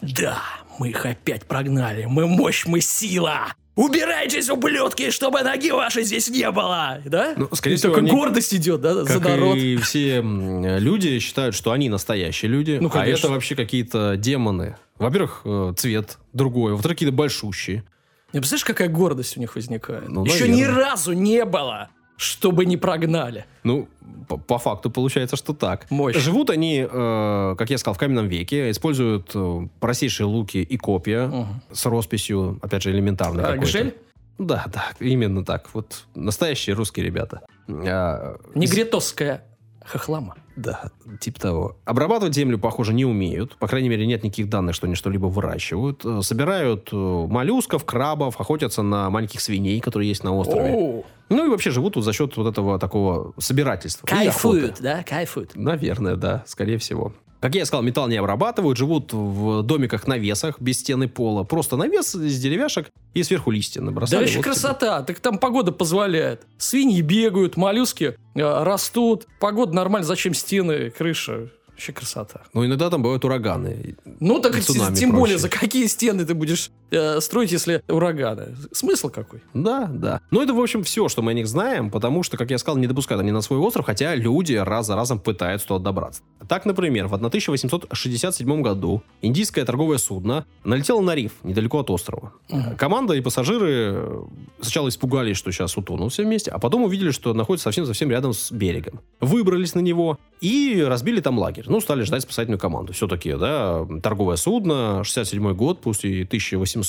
да, 0.00 0.38
мы 0.78 0.88
их 0.88 1.04
опять 1.06 1.44
прогнали, 1.44 2.06
мы 2.06 2.26
мощь, 2.26 2.64
мы 2.66 2.80
сила. 2.80 3.52
Убирайтесь, 3.74 4.50
ублюдки, 4.50 5.10
чтобы 5.10 5.42
ноги 5.42 5.70
вашей 5.70 6.04
здесь 6.04 6.28
не 6.28 6.50
было, 6.50 7.00
да? 7.06 7.34
Ну, 7.36 7.48
скорее 7.52 7.74
И 7.74 7.78
всего, 7.78 7.94
только 7.94 8.06
они- 8.06 8.10
гордость 8.18 8.54
идет, 8.54 8.80
да, 8.82 8.94
за 9.04 9.06
Как 9.06 9.24
народ. 9.24 9.56
и 9.56 9.76
все 9.76 10.20
люди 10.22 11.18
считают, 11.20 11.54
что 11.54 11.72
они 11.72 11.88
настоящие 11.88 12.50
люди, 12.50 12.78
Ну, 12.80 12.90
а 12.92 13.06
это 13.06 13.28
вообще 13.28 13.54
какие-то 13.54 14.16
демоны. 14.16 14.76
Во-первых, 14.98 15.42
э, 15.44 15.72
цвет 15.76 16.18
другой, 16.32 16.72
во-вторых, 16.72 16.96
какие-то 16.96 17.14
большущие. 17.16 17.84
Не 18.32 18.40
представляешь, 18.40 18.64
какая 18.64 18.88
гордость 18.88 19.36
у 19.36 19.40
них 19.40 19.54
возникает? 19.54 20.08
Ну, 20.08 20.24
Еще 20.24 20.48
ни 20.48 20.62
наверное. 20.62 20.84
разу 20.84 21.12
не 21.12 21.44
было, 21.44 21.88
чтобы 22.16 22.64
не 22.66 22.76
прогнали. 22.76 23.44
Ну, 23.64 23.88
по, 24.28 24.36
по 24.36 24.58
факту 24.58 24.90
получается, 24.90 25.36
что 25.36 25.52
так. 25.52 25.90
Мощь. 25.90 26.16
Живут 26.16 26.50
они, 26.50 26.86
э, 26.90 27.54
как 27.58 27.70
я 27.70 27.78
сказал, 27.78 27.94
в 27.94 27.98
каменном 27.98 28.28
веке, 28.28 28.70
используют 28.70 29.30
э, 29.34 29.68
простейшие 29.80 30.26
луки 30.26 30.58
и 30.62 30.76
копья 30.76 31.26
Мгм. 31.26 31.62
с 31.72 31.84
росписью, 31.86 32.58
опять 32.62 32.82
же, 32.82 32.90
элементарной 32.90 33.44
А, 33.44 33.52
какой-то. 33.54 33.92
Да, 34.38 34.64
да, 34.72 34.86
именно 34.98 35.44
так. 35.44 35.68
Вот 35.74 36.04
настоящие 36.14 36.74
русские 36.74 37.04
ребята. 37.06 37.42
А, 37.68 38.36
Негритовская 38.54 39.44
хохлама. 39.84 40.36
Да, 40.56 40.90
типа 41.20 41.40
того. 41.40 41.76
Обрабатывать 41.84 42.34
землю, 42.34 42.58
похоже, 42.58 42.92
не 42.92 43.04
умеют. 43.04 43.56
По 43.56 43.66
крайней 43.68 43.88
мере, 43.88 44.06
нет 44.06 44.22
никаких 44.22 44.48
данных, 44.48 44.74
что 44.74 44.86
они 44.86 44.94
что-либо 44.94 45.26
выращивают. 45.26 46.04
Э, 46.04 46.20
Собирают 46.22 46.90
э, 46.92 46.96
моллюсков, 46.96 47.84
крабов, 47.84 48.38
охотятся 48.40 48.82
на 48.82 49.08
маленьких 49.10 49.40
свиней, 49.40 49.80
которые 49.80 50.08
есть 50.08 50.24
на 50.24 50.34
острове. 50.34 50.74
О, 50.74 51.04
Ну 51.30 51.46
и 51.46 51.48
вообще 51.48 51.70
живут 51.70 51.96
вот 51.96 52.04
за 52.04 52.12
счет 52.12 52.36
вот 52.36 52.46
этого 52.46 52.78
такого 52.78 53.32
собирательства. 53.38 54.06
Кайфуют, 54.06 54.78
да, 54.80 55.02
кайфуют. 55.02 55.52
Наверное, 55.54 56.16
да, 56.16 56.42
скорее 56.46 56.76
всего. 56.78 57.12
Как 57.42 57.56
я 57.56 57.66
сказал, 57.66 57.82
металл 57.82 58.06
не 58.06 58.16
обрабатывают, 58.18 58.78
живут 58.78 59.12
в 59.12 59.62
домиках-навесах 59.64 60.60
без 60.60 60.78
стены 60.78 61.08
пола. 61.08 61.42
Просто 61.42 61.76
навес 61.76 62.14
из 62.14 62.38
деревяшек 62.38 62.88
и 63.14 63.22
сверху 63.24 63.50
листья 63.50 63.80
набросали. 63.80 64.18
Да 64.18 64.20
вообще 64.20 64.36
Вот 64.36 64.44
красота, 64.44 65.02
так 65.02 65.18
там 65.18 65.38
погода 65.38 65.72
позволяет. 65.72 66.46
Свиньи 66.56 67.00
бегают, 67.00 67.56
моллюски 67.56 68.16
э, 68.36 68.62
растут, 68.62 69.26
погода 69.40 69.74
нормально, 69.74 70.06
зачем 70.06 70.34
стены, 70.34 70.90
крыша? 70.90 71.48
Вообще 71.66 71.92
красота. 71.92 72.38
тебе. 72.38 72.50
Ну, 72.54 72.66
иногда 72.66 72.90
там 72.90 73.02
бывают 73.02 73.24
ураганы. 73.24 73.96
Ну 74.20 74.38
так 74.38 74.56
И 74.56 74.62
тем 74.94 75.10
более, 75.10 75.36
проще. 75.36 75.38
за 75.38 75.48
какие 75.48 75.86
стены 75.86 76.24
ты 76.24 76.34
будешь 76.34 76.70
э, 76.92 77.20
строить, 77.20 77.52
если 77.52 77.82
ураганы? 77.88 78.54
Смысл 78.72 79.08
какой? 79.08 79.42
Да, 79.54 79.86
да. 79.92 80.20
Но 80.30 80.42
это, 80.42 80.54
в 80.54 80.60
общем, 80.60 80.82
все, 80.82 81.08
что 81.08 81.22
мы 81.22 81.32
о 81.32 81.34
них 81.34 81.48
знаем, 81.48 81.90
потому 81.90 82.22
что, 82.22 82.36
как 82.36 82.50
я 82.50 82.58
сказал, 82.58 82.78
не 82.78 82.86
допускают 82.86 83.22
они 83.22 83.32
на 83.32 83.40
свой 83.40 83.58
остров, 83.58 83.86
хотя 83.86 84.14
люди 84.14 84.54
раз 84.54 84.86
за 84.86 84.96
разом 84.96 85.18
пытаются 85.18 85.68
туда 85.68 85.84
добраться. 85.84 86.22
Так, 86.48 86.66
например, 86.66 87.08
в 87.08 87.14
1867 87.14 88.62
году 88.62 89.02
индийское 89.22 89.64
торговое 89.64 89.98
судно 89.98 90.44
налетело 90.64 91.00
на 91.00 91.14
риф 91.14 91.32
недалеко 91.42 91.80
от 91.80 91.90
острова. 91.90 92.32
Мгм. 92.50 92.76
Команда 92.76 93.14
и 93.14 93.20
пассажиры 93.20 93.70
э, 93.70 94.22
сначала 94.60 94.88
испугались, 94.88 95.36
что 95.36 95.50
сейчас 95.52 95.76
утонут 95.76 96.12
все 96.12 96.24
вместе, 96.24 96.50
а 96.50 96.58
потом 96.58 96.82
увидели, 96.82 97.10
что 97.10 97.32
находится 97.34 97.64
совсем-совсем 97.64 98.10
рядом 98.10 98.32
с 98.32 98.50
берегом. 98.52 99.00
Выбрались 99.20 99.74
на 99.74 99.80
него 99.80 100.18
и 100.40 100.84
разбили 100.86 101.20
там 101.20 101.38
лагерь. 101.38 101.64
Ну, 101.68 101.80
стали 101.80 102.02
ждать 102.02 102.22
спасательную 102.22 102.58
команду. 102.58 102.92
Все-таки, 102.92 103.32
да, 103.34 103.86
торговое 104.02 104.36
судно, 104.36 105.02
67 105.04 105.54
год, 105.54 105.80
пусть 105.80 106.04
и 106.04 106.22
1800. 106.22 106.81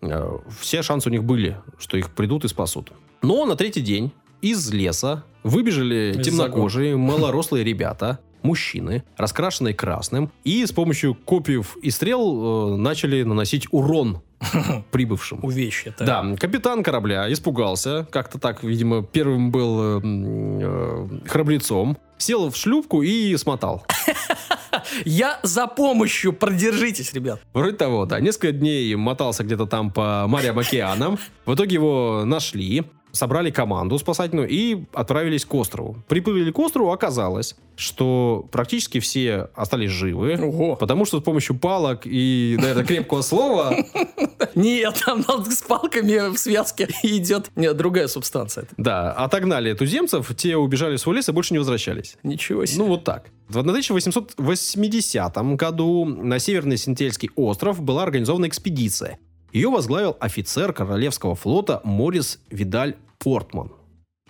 Э, 0.00 0.38
Все 0.60 0.82
шансы 0.82 1.08
у 1.08 1.12
них 1.12 1.24
были, 1.24 1.56
что 1.78 1.96
их 1.96 2.10
придут 2.10 2.44
и 2.44 2.48
спасут. 2.48 2.92
Но 3.22 3.44
на 3.46 3.56
третий 3.56 3.80
день 3.82 4.12
из 4.40 4.70
леса 4.72 5.24
выбежали 5.42 6.14
Из 6.18 6.26
темнокожие, 6.26 6.96
малорослые 6.96 7.64
ребята, 7.64 8.18
мужчины, 8.42 9.04
раскрашенные 9.16 9.74
красным, 9.74 10.30
и 10.44 10.66
с 10.66 10.72
помощью 10.72 11.14
копьев 11.14 11.76
и 11.80 11.90
стрел 11.90 12.74
э, 12.74 12.76
начали 12.76 13.22
наносить 13.22 13.66
урон 13.70 14.20
прибывшим. 14.90 15.38
Увечья. 15.42 15.92
так. 15.96 16.06
Да, 16.06 16.36
капитан 16.36 16.82
корабля 16.82 17.32
испугался, 17.32 18.06
как-то 18.10 18.38
так, 18.40 18.64
видимо, 18.64 19.02
первым 19.04 19.52
был 19.52 19.78
э, 19.80 20.00
э, 20.04 21.08
храбрецом, 21.28 21.96
сел 22.18 22.50
в 22.50 22.56
шлюпку 22.56 23.02
и 23.02 23.36
смотал. 23.36 23.86
Я 25.04 25.38
за 25.42 25.66
помощью, 25.66 26.32
продержитесь, 26.32 27.12
ребят. 27.12 27.40
Вроде 27.52 27.76
того, 27.76 28.06
да. 28.06 28.20
Несколько 28.20 28.52
дней 28.52 28.94
мотался 28.94 29.44
где-то 29.44 29.66
там 29.66 29.90
по 29.90 30.26
морям, 30.28 30.58
океанам. 30.58 31.18
В 31.46 31.54
итоге 31.54 31.74
его 31.74 32.22
нашли, 32.24 32.84
собрали 33.12 33.50
команду 33.50 33.98
спасательную 33.98 34.48
и 34.48 34.84
отправились 34.92 35.44
к 35.44 35.54
острову. 35.54 35.96
Приплыли 36.08 36.50
к 36.50 36.58
острову, 36.58 36.90
оказалось, 36.90 37.56
что 37.76 38.46
практически 38.50 39.00
все 39.00 39.48
остались 39.54 39.90
живы. 39.90 40.38
Ого. 40.40 40.76
Потому 40.76 41.04
что 41.04 41.20
с 41.20 41.22
помощью 41.22 41.58
палок 41.58 42.02
и, 42.04 42.56
наверное, 42.58 42.84
крепкого 42.84 43.22
слова 43.22 43.74
Нет, 44.54 45.02
там 45.04 45.22
с 45.22 45.62
палками 45.62 46.32
в 46.32 46.38
связке 46.38 46.88
идет 47.02 47.50
другая 47.54 48.08
субстанция. 48.08 48.66
Да, 48.76 49.12
отогнали 49.12 49.72
туземцев, 49.74 50.34
те 50.36 50.56
убежали 50.56 50.96
в 50.96 51.00
свой 51.00 51.16
лес 51.16 51.28
и 51.28 51.32
больше 51.32 51.54
не 51.54 51.58
возвращались. 51.58 52.16
Ничего 52.22 52.66
себе. 52.66 52.78
Ну, 52.78 52.88
вот 52.88 53.04
так. 53.04 53.26
В 53.48 53.58
1880 53.58 55.36
году 55.56 56.04
на 56.04 56.38
Северный 56.38 56.76
Синтельский 56.76 57.30
остров 57.36 57.82
была 57.82 58.04
организована 58.04 58.46
экспедиция. 58.46 59.18
Ее 59.52 59.68
возглавил 59.68 60.16
офицер 60.18 60.72
Королевского 60.72 61.34
флота 61.34 61.80
Морис 61.84 62.40
Видаль 62.48 62.96
Портман. 63.18 63.72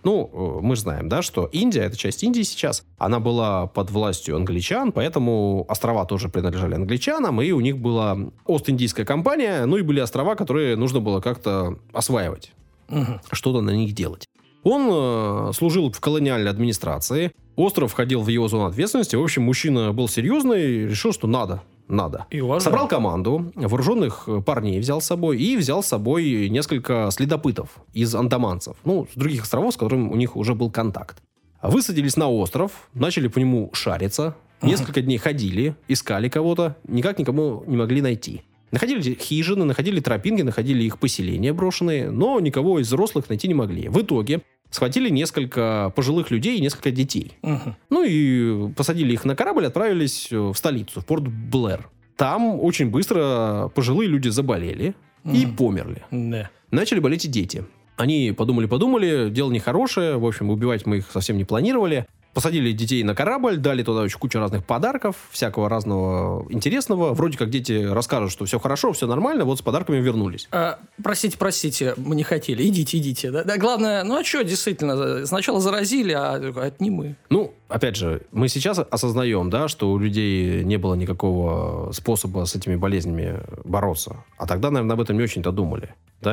Ну, 0.02 0.28
э, 0.32 0.60
мы 0.60 0.74
знаем, 0.74 1.08
да, 1.08 1.22
что 1.22 1.48
Индия, 1.52 1.82
это 1.82 1.96
часть 1.96 2.24
Индии 2.24 2.42
сейчас, 2.42 2.84
она 2.98 3.20
была 3.20 3.68
под 3.68 3.92
властью 3.92 4.34
англичан, 4.34 4.90
поэтому 4.90 5.64
острова 5.68 6.04
тоже 6.06 6.28
принадлежали 6.28 6.74
англичанам, 6.74 7.40
и 7.40 7.52
у 7.52 7.60
них 7.60 7.78
была 7.78 8.18
Ост-Индийская 8.46 9.04
компания, 9.04 9.64
ну 9.64 9.76
и 9.76 9.82
были 9.82 10.00
острова, 10.00 10.34
которые 10.34 10.74
нужно 10.74 10.98
было 10.98 11.20
как-то 11.20 11.78
осваивать. 11.92 12.52
Мгм. 12.88 13.20
что-то 13.30 13.62
на 13.62 13.70
них 13.70 13.94
делать. 13.94 14.26
Он 14.64 14.88
э, 14.90 15.52
служил 15.54 15.90
в 15.90 16.00
колониальной 16.00 16.50
администрации, 16.50 17.32
остров 17.56 17.92
входил 17.92 18.22
в 18.22 18.28
его 18.28 18.48
зону 18.48 18.66
ответственности. 18.66 19.16
В 19.16 19.22
общем, 19.22 19.44
мужчина 19.44 19.92
был 19.92 20.08
серьезный, 20.08 20.88
решил, 20.88 21.12
что 21.12 21.26
надо, 21.26 21.62
надо. 21.92 22.26
И 22.30 22.40
уважаю. 22.40 22.60
Собрал 22.62 22.88
команду, 22.88 23.52
вооруженных 23.54 24.24
э, 24.26 24.40
парней 24.40 24.80
взял 24.80 25.00
с 25.00 25.06
собой 25.06 25.38
и 25.38 25.56
взял 25.56 25.82
с 25.82 25.86
собой 25.86 26.48
несколько 26.48 27.08
следопытов 27.12 27.70
из 27.92 28.14
андаманцев, 28.14 28.76
ну, 28.84 29.06
с 29.12 29.16
других 29.16 29.42
островов, 29.42 29.74
с 29.74 29.76
которыми 29.76 30.08
у 30.08 30.16
них 30.16 30.36
уже 30.36 30.54
был 30.54 30.70
контакт. 30.70 31.22
Высадились 31.62 32.16
на 32.16 32.28
остров, 32.28 32.88
начали 32.92 33.28
по 33.28 33.38
нему 33.38 33.70
шариться, 33.72 34.34
несколько 34.62 35.00
дней 35.00 35.18
ходили, 35.18 35.76
искали 35.86 36.28
кого-то, 36.28 36.76
никак 36.88 37.18
никому 37.18 37.62
не 37.66 37.76
могли 37.76 38.00
найти. 38.02 38.42
Находили 38.72 39.14
хижины, 39.14 39.64
находили 39.64 40.00
тропинки, 40.00 40.40
находили 40.40 40.82
их 40.82 40.98
поселения 40.98 41.52
брошенные, 41.52 42.10
но 42.10 42.40
никого 42.40 42.80
из 42.80 42.86
взрослых 42.86 43.28
найти 43.28 43.46
не 43.46 43.54
могли. 43.54 43.88
В 43.88 44.00
итоге 44.00 44.40
схватили 44.72 45.08
несколько 45.08 45.92
пожилых 45.94 46.32
людей 46.32 46.58
и 46.58 46.60
несколько 46.60 46.90
детей. 46.90 47.38
Мгм. 47.42 47.76
Ну 47.90 48.02
и 48.04 48.72
посадили 48.72 49.12
их 49.12 49.24
на 49.24 49.36
корабль, 49.36 49.66
отправились 49.66 50.28
э, 50.32 50.36
в 50.36 50.54
столицу, 50.54 51.00
в 51.00 51.06
порт 51.06 51.28
Блэр. 51.28 51.88
Там 52.16 52.58
очень 52.60 52.90
быстро 52.90 53.70
пожилые 53.74 54.08
люди 54.08 54.28
заболели 54.28 54.94
и 55.24 55.46
Мгм. 55.46 55.56
померли. 55.56 56.02
Да. 56.10 56.50
Начали 56.72 56.98
болеть 56.98 57.24
и 57.24 57.28
дети. 57.28 57.64
Они 57.96 58.32
подумали-подумали, 58.36 59.28
дело 59.30 59.52
нехорошее, 59.52 60.16
в 60.16 60.26
общем, 60.26 60.50
убивать 60.50 60.86
мы 60.86 60.96
их 60.98 61.10
совсем 61.12 61.36
не 61.36 61.44
планировали. 61.44 62.06
Посадили 62.34 62.72
детей 62.72 63.02
на 63.04 63.14
корабль, 63.14 63.58
дали 63.58 63.82
туда 63.82 64.00
очень 64.00 64.18
кучу 64.18 64.38
разных 64.38 64.64
подарков, 64.64 65.16
всякого 65.30 65.68
разного 65.68 66.50
интересного. 66.50 67.12
Вроде 67.12 67.36
как 67.36 67.50
дети 67.50 67.84
расскажут, 67.84 68.32
что 68.32 68.46
все 68.46 68.58
хорошо, 68.58 68.92
все 68.92 69.06
нормально, 69.06 69.44
вот 69.44 69.58
с 69.58 69.62
подарками 69.62 69.98
вернулись. 69.98 70.48
А, 70.50 70.78
простите, 71.02 71.36
простите, 71.36 71.94
мы 71.98 72.16
не 72.16 72.22
хотели. 72.22 72.66
Идите, 72.66 72.98
идите. 72.98 73.30
Да, 73.30 73.44
да, 73.44 73.58
главное, 73.58 74.02
ну 74.02 74.16
а 74.16 74.24
что, 74.24 74.44
действительно, 74.44 75.26
сначала 75.26 75.60
заразили, 75.60 76.12
а 76.12 76.38
это 76.38 76.76
не 76.78 76.90
мы. 76.90 77.16
Ну, 77.28 77.52
опять 77.72 77.96
же, 77.96 78.22
мы 78.32 78.48
сейчас 78.48 78.78
осознаем, 78.78 79.50
да, 79.50 79.68
что 79.68 79.90
у 79.90 79.98
людей 79.98 80.64
не 80.64 80.76
было 80.76 80.94
никакого 80.94 81.92
способа 81.92 82.44
с 82.44 82.54
этими 82.54 82.76
болезнями 82.76 83.40
бороться. 83.64 84.24
А 84.38 84.46
тогда, 84.46 84.70
наверное, 84.70 84.94
об 84.94 85.00
этом 85.00 85.16
не 85.16 85.22
очень-то 85.22 85.52
думали. 85.52 85.94
Да, 86.20 86.32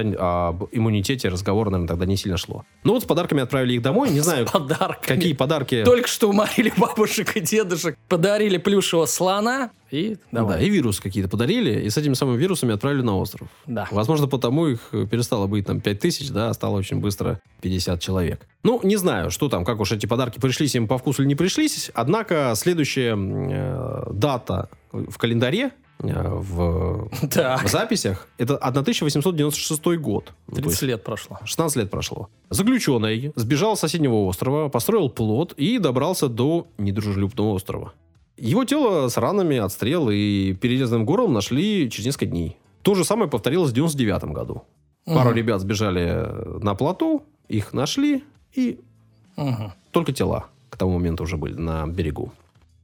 об 0.49 0.65
иммунитете 0.71 1.29
разговор, 1.29 1.67
наверное, 1.71 1.87
тогда 1.87 2.05
не 2.05 2.15
сильно 2.15 2.37
шло. 2.37 2.63
Ну 2.83 2.93
вот 2.93 3.01
с 3.03 3.05
подарками 3.05 3.41
отправили 3.41 3.73
их 3.73 3.81
домой. 3.81 4.11
Не 4.11 4.19
знаю, 4.19 4.45
Подарками. 4.45 5.17
какие 5.17 5.33
подарки... 5.33 5.83
Только 5.83 6.07
что 6.07 6.29
уморили 6.29 6.71
бабушек 6.77 7.35
и 7.37 7.39
дедушек, 7.39 7.97
подарили 8.07 8.57
плюшевого 8.57 9.07
слона 9.07 9.71
и 9.91 10.15
Да, 10.31 10.41
давай. 10.41 10.65
и 10.65 10.69
вирусы 10.69 11.01
какие-то 11.01 11.29
подарили, 11.29 11.81
и 11.81 11.89
с 11.89 11.97
этими 11.97 12.13
самыми 12.13 12.37
вирусами 12.37 12.73
отправили 12.73 13.01
на 13.01 13.17
остров. 13.17 13.49
Да. 13.67 13.87
Возможно, 13.91 14.27
потому 14.27 14.67
их 14.67 14.89
перестало 15.09 15.47
быть 15.47 15.65
там 15.65 15.81
5 15.81 15.99
тысяч, 15.99 16.29
да, 16.29 16.49
а 16.49 16.53
стало 16.53 16.77
очень 16.77 16.99
быстро 16.99 17.39
50 17.61 17.99
человек. 18.01 18.47
Ну, 18.63 18.79
не 18.83 18.95
знаю, 18.97 19.31
что 19.31 19.49
там, 19.49 19.65
как 19.65 19.79
уж 19.79 19.91
эти 19.91 20.05
подарки 20.05 20.39
пришлись 20.39 20.75
им 20.75 20.87
по 20.87 20.97
вкусу 20.97 21.21
или 21.23 21.29
не 21.29 21.35
пришлись, 21.35 21.91
однако 21.93 22.53
следующая 22.55 23.15
э, 23.17 24.03
дата 24.11 24.69
в 24.91 25.17
календаре, 25.17 25.71
э, 25.99 26.29
в, 26.29 27.09
Так, 27.31 27.63
в 27.63 27.69
записях, 27.69 28.27
это 28.37 28.57
1896 28.57 29.97
год. 29.97 30.33
Ну, 30.47 30.55
то 30.55 30.61
30 30.61 30.69
есть 30.71 30.81
лет 30.83 31.03
прошло. 31.03 31.39
16 31.43 31.77
лет 31.77 31.89
прошло. 31.89 32.29
Заключенный 32.49 33.31
сбежал 33.35 33.75
с 33.75 33.79
соседнего 33.79 34.15
острова, 34.25 34.69
построил 34.69 35.09
плот 35.09 35.53
и 35.57 35.77
добрался 35.77 36.27
до 36.27 36.67
недружелюбного 36.77 37.53
острова. 37.53 37.93
Его 38.41 38.65
тело 38.65 39.07
с 39.09 39.17
ранами 39.17 39.57
от 39.57 39.71
стрел 39.71 40.09
и 40.09 40.53
перерезанным 40.53 41.05
горлом 41.05 41.33
нашли 41.33 41.89
через 41.89 42.05
несколько 42.07 42.25
дней. 42.27 42.57
То 42.81 42.95
же 42.95 43.03
самое 43.03 43.29
повторилось 43.29 43.71
в 43.71 43.73
99 43.73 44.33
году. 44.33 44.63
Пару 45.05 45.29
Мгм. 45.29 45.37
ребят 45.37 45.61
сбежали 45.61 46.61
на 46.63 46.75
плоту, 46.75 47.23
их 47.47 47.73
нашли, 47.73 48.23
и 48.53 48.79
Мгм. 49.37 49.73
только 49.91 50.13
тела 50.13 50.45
к 50.69 50.77
тому 50.77 50.93
моменту 50.93 51.23
уже 51.23 51.35
были 51.37 51.53
на 51.53 51.87
берегу. 51.87 52.31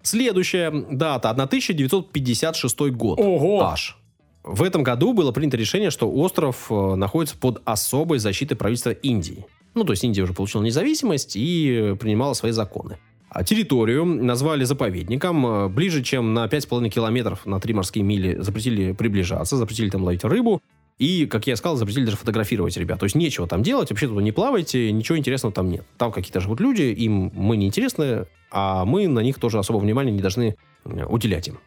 Следующая 0.01 0.71
дата 0.71 1.29
1956 1.29 2.91
год. 2.91 3.19
Ого! 3.19 3.63
Аж. 3.63 3.97
В 4.43 4.61
этом 4.61 4.83
году 4.83 5.13
было 5.13 5.31
принято 5.31 5.57
решение, 5.57 5.89
что 5.89 6.09
остров 6.11 6.67
э, 6.69 6.95
находится 6.95 7.35
под 7.37 7.61
особой 7.65 8.19
защитой 8.19 8.55
правительства 8.55 8.91
Индии. 8.91 9.45
Ну, 9.73 9.83
то 9.83 9.93
есть 9.93 10.03
Индия 10.03 10.21
уже 10.21 10.33
получила 10.33 10.61
независимость 10.61 11.35
и 11.35 11.91
э, 11.93 11.95
принимала 11.95 12.33
свои 12.33 12.51
законы. 12.51 12.97
А 13.35 13.43
территорию 13.43 14.05
назвали 14.05 14.63
заповедником. 14.63 15.45
Э, 15.45 15.67
Ближе, 15.67 16.01
чем 16.01 16.33
на 16.33 16.45
5,5 16.45 16.87
километров 16.87 17.45
на 17.45 17.59
3 17.59 17.73
морские 17.73 18.05
мили 18.05 18.37
запретили 18.39 18.93
приближаться, 18.93 19.57
запретили 19.57 19.89
там 19.89 20.03
ловить 20.03 20.23
рыбу. 20.23 20.61
И, 20.99 21.25
как 21.25 21.45
я 21.45 21.57
сказал, 21.57 21.75
запретили 21.75 22.05
даже 22.05 22.15
фотографировать 22.15 22.77
ребят. 22.77 22.97
То 22.97 23.03
есть 23.03 23.13
нечего 23.13 23.45
там 23.45 23.61
делать, 23.61 23.89
вообще 23.89 24.07
туда 24.07 24.21
не 24.21 24.31
плавайте, 24.31 24.89
ничего 24.89 25.17
интересного 25.17 25.53
там 25.53 25.69
нет. 25.69 25.85
Там 25.97 26.13
какие-то 26.13 26.39
живут 26.39 26.61
люди, 26.61 26.83
им 26.83 27.29
мы 27.35 27.57
не 27.57 27.67
интересны, 27.67 28.25
а 28.51 28.85
мы 28.85 29.05
на 29.09 29.19
них 29.19 29.37
тоже 29.37 29.59
особого 29.59 29.81
внимания 29.81 30.13
не 30.13 30.21
должны 30.21 30.55
э, 30.85 31.05
уделять 31.05 31.49
им. 31.49 31.59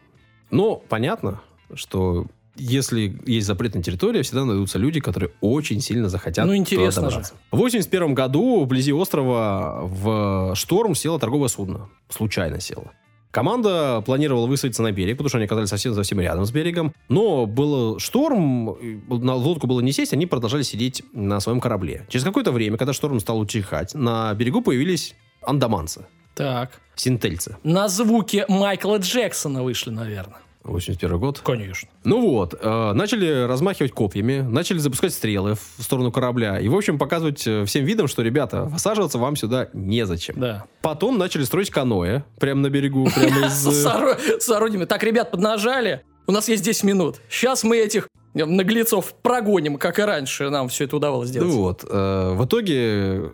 Но 0.49 0.75
понятно, 0.75 1.39
что 1.75 2.25
если 2.59 3.19
есть 3.25 3.47
запретная 3.47 3.81
территория, 3.81 4.21
всегда 4.21 4.45
найдутся 4.45 4.77
люди, 4.77 4.99
которые 4.99 5.31
очень 5.41 5.81
сильно 5.81 6.09
захотят 6.09 6.45
Ну, 6.45 6.51
туда 6.51 6.57
интересно 6.57 7.03
добраться. 7.03 7.33
В 7.51 7.57
81 7.57 8.13
году 8.13 8.63
вблизи 8.63 8.91
острова 8.93 9.81
в 9.83 10.53
шторм 10.55 10.93
село 10.95 11.17
торговое 11.17 11.47
судно. 11.47 11.89
Случайно 12.09 12.59
село. 12.59 12.91
Команда 13.31 14.01
планировала 14.05 14.47
высадиться 14.47 14.81
на 14.81 14.91
берег, 14.91 15.17
потому 15.17 15.29
что 15.29 15.37
они 15.37 15.45
оказались 15.45 15.69
совсем-совсем 15.69 16.19
рядом 16.19 16.45
с 16.45 16.51
берегом. 16.51 16.93
Но 17.09 17.45
был 17.45 17.99
шторм, 17.99 18.75
на 19.07 19.35
лодку 19.35 19.67
было 19.67 19.81
не 19.81 19.91
сесть, 19.91 20.13
они 20.13 20.25
продолжали 20.25 20.63
сидеть 20.63 21.03
на 21.13 21.39
своем 21.39 21.59
корабле. 21.59 22.07
Через 22.09 22.23
какое-то 22.25 22.51
время, 22.51 22.77
когда 22.77 22.91
шторм 22.91 23.19
стал 23.19 23.39
утихать, 23.39 23.93
на 23.93 24.33
берегу 24.33 24.61
появились 24.63 25.15
андаманцы, 25.43 26.07
Так. 26.35 26.81
синтельцы. 26.95 27.57
На 27.63 27.87
звуки 27.87 28.45
Майкла 28.47 28.97
Джексона 28.97 29.63
вышли, 29.63 29.91
наверное. 29.91 30.39
81 30.63 31.17
год. 31.19 31.39
Конечно. 31.39 31.89
Ну 32.03 32.21
вот, 32.29 32.53
э, 32.59 32.91
начали 32.93 33.45
размахивать 33.47 33.91
копьями, 33.93 34.41
начали 34.41 34.77
запускать 34.77 35.13
стрелы 35.13 35.55
в 35.55 35.81
сторону 35.83 36.11
корабля. 36.11 36.59
И, 36.59 36.67
в 36.67 36.75
общем, 36.75 36.97
показывать 36.99 37.45
э, 37.47 37.65
всем 37.65 37.85
видом, 37.85 38.07
что, 38.07 38.21
ребята, 38.21 38.63
высаживаться 38.65 39.17
вам 39.17 39.35
сюда 39.35 39.69
незачем. 39.73 40.35
Да. 40.37 40.65
Потом 40.81 41.17
начали 41.17 41.43
строить 41.43 41.69
каноэ 41.69 42.23
прямо 42.39 42.61
на 42.61 42.69
берегу, 42.69 43.09
прямо 43.13 43.47
из... 43.47 43.53
С 43.53 43.85
э, 43.85 44.39
с 44.39 44.49
орудиями. 44.49 44.85
Так, 44.85 45.03
ребят, 45.03 45.31
поднажали. 45.31 46.03
У 46.27 46.31
нас 46.31 46.47
есть 46.49 46.63
10 46.63 46.83
минут. 46.83 47.15
Сейчас 47.29 47.63
мы 47.63 47.77
этих 47.77 48.07
э, 48.35 48.45
наглецов 48.45 49.13
прогоним, 49.21 49.77
как 49.77 49.97
и 49.97 50.01
раньше 50.03 50.49
нам 50.49 50.67
все 50.69 50.83
это 50.83 50.97
удавалось 50.97 51.29
Ну 51.29 51.33
сделать. 51.33 51.53
вот, 51.53 51.85
э, 51.89 52.33
в 52.35 52.45
итоге 52.45 53.31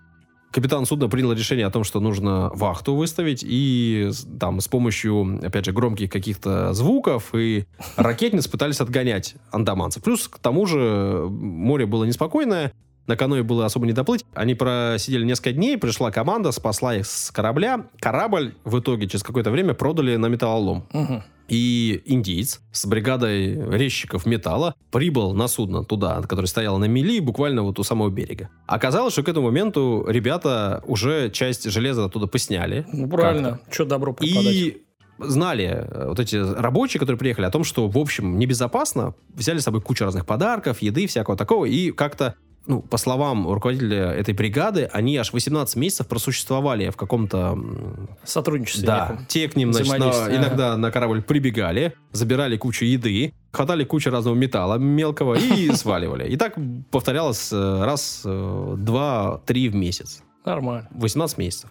капитан 0.55 0.85
судна 0.85 1.09
принял 1.09 1.33
решение 1.33 1.65
о 1.65 1.69
том, 1.69 1.83
что 1.83 1.99
нужно 1.99 2.49
вахту 2.53 2.95
выставить, 2.95 3.43
и 3.45 4.09
там 4.39 4.61
с 4.61 4.69
помощью, 4.69 5.41
опять 5.43 5.65
же, 5.65 5.73
громких 5.73 6.09
каких-то 6.09 6.71
звуков 6.71 7.35
и 7.35 7.65
ракетниц 7.97 8.47
пытались 8.47 8.79
отгонять 8.79 9.35
андаманцев. 9.51 10.01
Плюс 10.01 10.29
к 10.29 10.39
тому 10.39 10.65
же 10.65 11.27
море 11.29 11.85
было 11.85 12.05
неспокойное, 12.05 12.71
на 13.07 13.15
каноэ 13.15 13.43
было 13.43 13.65
особо 13.65 13.85
не 13.85 13.93
доплыть. 13.93 14.25
Они 14.33 14.55
просидели 14.55 15.23
несколько 15.23 15.51
дней, 15.51 15.77
пришла 15.77 16.11
команда, 16.11 16.51
спасла 16.51 16.95
их 16.95 17.05
с 17.05 17.31
корабля. 17.31 17.87
Корабль 17.99 18.55
в 18.63 18.79
итоге 18.79 19.07
через 19.07 19.23
какое-то 19.23 19.51
время 19.51 19.73
продали 19.73 20.15
на 20.15 20.27
металлолом. 20.27 20.87
Мгм. 20.91 21.23
И 21.47 22.01
индиец 22.05 22.61
с 22.71 22.85
бригадой 22.87 23.53
резчиков 23.77 24.25
металла 24.25 24.73
прибыл 24.91 25.33
на 25.33 25.47
судно 25.47 25.83
туда, 25.83 26.21
которое 26.23 26.47
стояло 26.47 26.79
на 26.79 26.85
мели, 26.85 27.19
буквально 27.19 27.61
вот 27.61 27.77
у 27.77 27.83
самого 27.83 28.09
берега. 28.09 28.49
Оказалось, 28.65 29.13
что 29.13 29.21
к 29.21 29.29
этому 29.29 29.47
моменту 29.47 30.05
ребята 30.07 30.83
уже 30.87 31.29
часть 31.29 31.69
железа 31.69 32.05
оттуда 32.05 32.25
посняли. 32.25 32.87
Ну, 32.91 33.07
правильно. 33.07 33.59
Что 33.69 33.85
добро 33.85 34.13
пропадать? 34.13 34.43
И 34.43 34.85
знали 35.19 35.65
э, 35.65 36.07
вот 36.09 36.19
эти 36.19 36.35
рабочие, 36.35 36.99
которые 36.99 37.17
приехали, 37.17 37.45
о 37.45 37.51
том, 37.51 37.63
что, 37.63 37.87
в 37.87 37.97
общем, 37.97 38.37
небезопасно. 38.37 39.13
Взяли 39.33 39.59
с 39.59 39.63
собой 39.63 39.81
кучу 39.81 40.03
разных 40.03 40.25
подарков, 40.25 40.81
еды, 40.81 41.07
всякого 41.07 41.37
такого. 41.37 41.65
И 41.65 41.91
как-то, 41.91 42.35
ну, 42.67 42.81
по 42.81 42.97
словам 42.97 43.47
руководителя 43.51 44.11
этой 44.11 44.33
бригады, 44.33 44.89
они 44.91 45.15
аж 45.17 45.33
18 45.33 45.75
месяцев 45.75 46.07
просуществовали 46.07 46.89
в 46.89 46.95
каком-то 46.97 47.37
м, 47.53 48.09
Сотрудничество. 48.23 48.85
да, 48.85 49.07
неком. 49.11 49.25
те 49.27 49.47
к 49.47 49.55
ним, 49.55 49.71
значит, 49.73 49.97
на- 49.99 50.35
иногда 50.35 50.77
на 50.77 50.91
корабль 50.91 51.21
прибегали, 51.21 51.93
забирали 52.11 52.57
кучу 52.57 52.85
еды, 52.85 53.33
хватали 53.51 53.83
кучу 53.83 54.09
разного 54.09 54.35
металла 54.35 54.77
мелкого 54.77 55.35
и 55.35 55.71
сваливали. 55.75 56.27
И 56.29 56.37
так 56.37 56.55
повторялось 56.91 57.51
э, 57.53 57.83
раз, 57.83 58.23
э, 58.25 58.75
два, 58.77 59.41
три 59.45 59.69
в 59.69 59.75
месяц. 59.75 60.21
Нормально. 60.45 60.87
18 60.91 61.37
месяцев. 61.37 61.69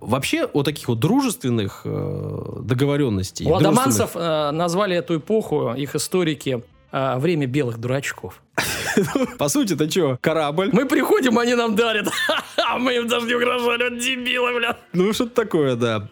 Вообще, 0.00 0.44
о 0.44 0.62
таких 0.62 0.88
вот 0.88 0.98
дружественных 1.00 1.82
э, 1.84 2.56
договоренностей... 2.62 3.46
У 3.46 3.54
адаманцев 3.54 4.10
э, 4.14 4.50
назвали 4.50 4.96
эту 4.96 5.16
эпоху, 5.16 5.72
их 5.74 5.94
историки, 5.94 6.62
э, 6.94 7.18
время 7.18 7.46
белых 7.46 7.78
дурачков. 7.78 8.40
По 9.38 9.48
сути, 9.48 9.74
это 9.74 9.90
что, 9.90 10.18
корабль? 10.20 10.70
Мы 10.72 10.86
приходим, 10.86 11.38
они 11.38 11.54
нам 11.54 11.74
дарят. 11.74 12.08
А 12.66 12.78
мы 12.78 12.94
им 12.96 13.08
даже 13.08 13.26
не 13.26 13.34
угрожали, 13.34 13.90
вот 13.90 13.98
дебилы, 13.98 14.54
бля. 14.56 14.76
Ну, 14.94 15.12
что-то 15.12 15.34
такое, 15.44 15.76
да. 15.76 16.08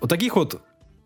Вот 0.00 0.08
таких 0.08 0.36
вот 0.36 0.60